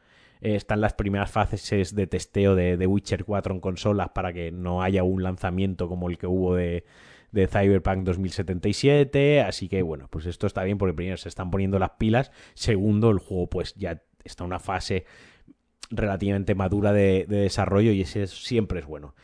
[0.41, 4.51] Eh, están las primeras fases de testeo de, The Witcher 4 en consolas para que
[4.51, 6.85] no haya un lanzamiento como el que hubo de,
[7.31, 9.41] de Cyberpunk 2077.
[9.41, 12.31] Así que bueno, pues esto está bien porque primero se están poniendo las pilas.
[12.53, 15.05] Segundo, el juego pues ya está en una fase
[15.91, 19.15] relativamente madura de, de desarrollo y ese siempre es bueno.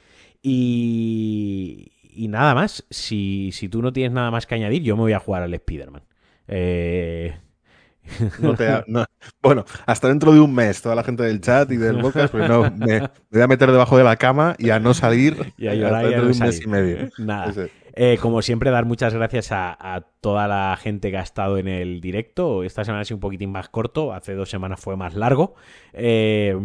[0.41, 2.85] Y, y nada más.
[2.89, 5.53] Si, si, tú no tienes nada más que añadir, yo me voy a jugar al
[5.53, 6.03] Spider-Man.
[6.47, 7.35] Eh,
[9.41, 12.47] bueno, hasta dentro de un mes, toda la gente del chat y del podcast, pues
[12.47, 15.73] no, me, voy a meter debajo de la cama y a no salir y a
[15.73, 17.09] llorar dentro de un mes y medio.
[17.17, 17.53] Nada.
[17.97, 22.01] Eh, como siempre, dar muchas gracias a, toda la gente que ha estado en el
[22.01, 22.63] directo.
[22.63, 25.55] Esta semana ha sido un poquitín más corto, hace dos semanas fue más largo.
[25.93, 26.59] Eh,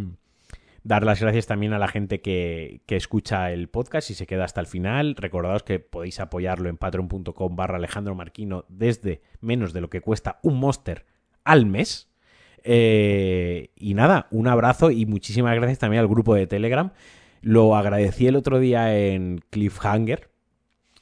[0.82, 4.60] dar las gracias también a la gente que, escucha el podcast y se queda hasta
[4.60, 5.14] el final.
[5.14, 10.40] Recordaos que podéis apoyarlo en patreon.com barra Alejandro Marquino desde menos de lo que cuesta
[10.42, 11.06] un monster
[11.44, 12.08] al mes.
[12.64, 16.90] Eh, y nada, un abrazo y muchísimas gracias también al grupo de Telegram.
[17.40, 20.29] Lo agradecí el otro día en Cliffhanger,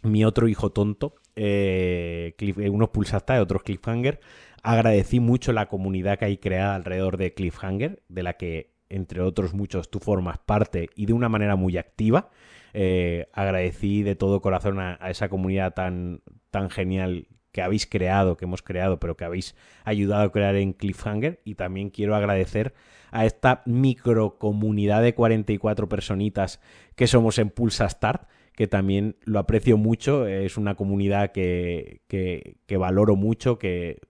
[0.03, 4.21] mi otro hijo tonto, eh, eh, unos pulsata y otros Cliffhanger.
[4.63, 9.55] Agradecí mucho la comunidad que hay creada alrededor de Cliffhanger, de la que, entre otros
[9.55, 12.31] muchos, tú formas parte y de una manera muy activa.
[12.75, 18.45] Eh, agradecí de todo corazón a, esa comunidad tan, tan genial que habéis creado, que
[18.45, 21.41] hemos creado, pero que habéis ayudado a crear en Cliffhanger.
[21.45, 22.75] Y también quiero agradecer
[23.11, 26.61] a esta microcomunidad de 44 personitas
[26.95, 28.29] que somos en Pulsa Start,
[28.59, 34.01] que también lo aprecio mucho, es una comunidad que, que, valoro mucho, que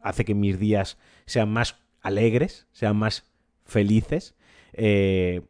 [0.00, 3.28] hace que mis días sean más alegres, sean más
[3.64, 4.36] felices.
[4.74, 5.42] Eh,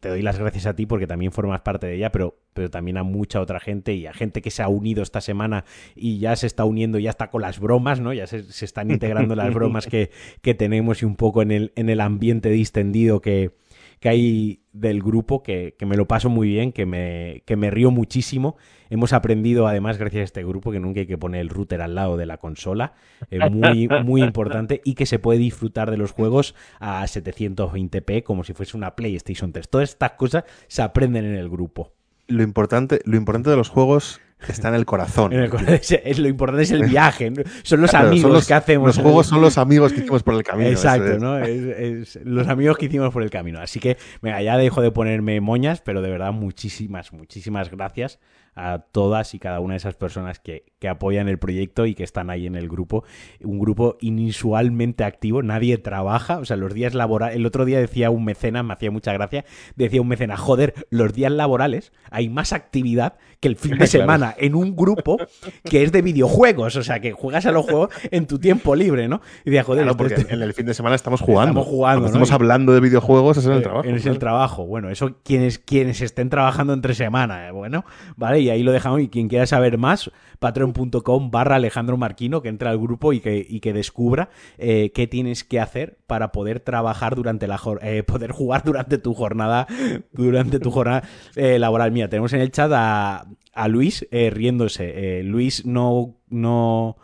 [0.00, 2.96] te doy las gracias a ti porque también formas parte de ella, pero, pero también
[2.96, 5.64] a mucha otra gente y a gente que se ha unido esta semana
[5.94, 8.12] y ya se está uniendo, ya está con las bromas, ¿no?
[8.12, 10.10] Ya se, están integrando las bromas que,
[10.42, 13.52] que, tenemos y un poco en el, en el ambiente distendido que,
[14.00, 17.90] que hay del grupo, que, me lo paso muy bien, que me, que me río
[17.90, 18.56] muchísimo.
[18.90, 21.94] Hemos aprendido, además, gracias a este grupo, que nunca hay que poner el router al
[21.94, 22.92] lado de la consola.
[23.30, 24.82] Es muy, muy importante.
[24.84, 29.52] Y que se puede disfrutar de los juegos a 720p como si fuese una PlayStation
[29.52, 29.68] 3.
[29.70, 31.92] Todas estas cosas se aprenden en el grupo.
[32.26, 35.32] Lo importante, lo importante de los juegos está en el corazón.
[35.68, 37.32] es, lo importante es el viaje.
[37.62, 38.96] Son los amigos que hacemos.
[38.96, 40.70] Los juegos son los amigos que hicimos por el camino.
[40.70, 41.38] Exacto, ¿no?
[41.38, 43.60] Es, los amigos que hicimos por el camino.
[43.60, 48.18] Así que, venga, ya dejo de ponerme moñas, pero de verdad, muchísimas, muchísimas gracias
[48.56, 52.04] a todas y cada una de esas personas que, que, apoyan el proyecto y que
[52.04, 53.04] están ahí en el grupo.
[53.42, 58.10] Un grupo inusualmente activo, nadie trabaja, o sea, los días laborales, el otro día decía
[58.10, 59.44] un mecenas, me hacía mucha gracia,
[59.76, 64.34] decía un mecenas, joder, los días laborales hay más actividad que el fin de semana
[64.38, 65.18] en un grupo
[65.64, 69.08] que es de videojuegos, o sea, que juegas a los juegos en tu tiempo libre,
[69.08, 69.20] ¿no?
[69.44, 71.60] Y decía, joder, porque en el fin de semana estamos jugando.
[71.60, 73.88] Estamos jugando, Estamos hablando de videojuegos, es en el trabajo.
[73.88, 74.66] Es el trabajo.
[74.66, 77.50] Bueno, eso quienes, quienes estén trabajando entre semana, ¿eh?
[77.50, 77.84] bueno,
[78.16, 79.00] vale, y ahí lo dejamos.
[79.00, 83.44] Y quien quiera saber más, patreon.com barra Alejandro Marquino, que entra al grupo y que,
[83.48, 88.32] y que descubra eh, qué tienes que hacer para poder trabajar durante la eh, poder
[88.32, 89.66] jugar durante tu jornada,
[90.12, 91.02] durante tu jornada
[91.36, 91.92] eh, laboral.
[91.92, 95.22] Mira, tenemos en el chat a, a Luis riéndose.
[95.24, 96.96] Luis no, no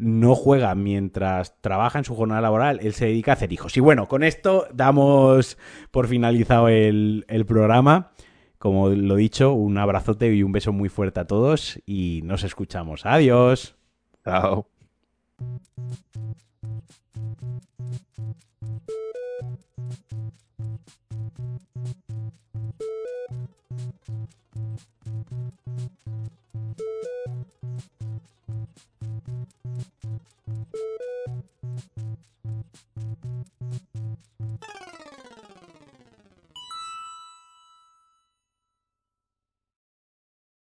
[0.00, 3.76] no juega mientras trabaja en su jornada laboral, él se dedica a hacer hijos.
[3.76, 5.58] Y bueno, con esto damos
[5.90, 8.10] por finalizado el, el programa.
[8.60, 13.06] Como lo dicho, un abrazote y un beso muy fuerte a todos y nos escuchamos.
[13.06, 13.74] Adiós.
[14.22, 14.66] Chao.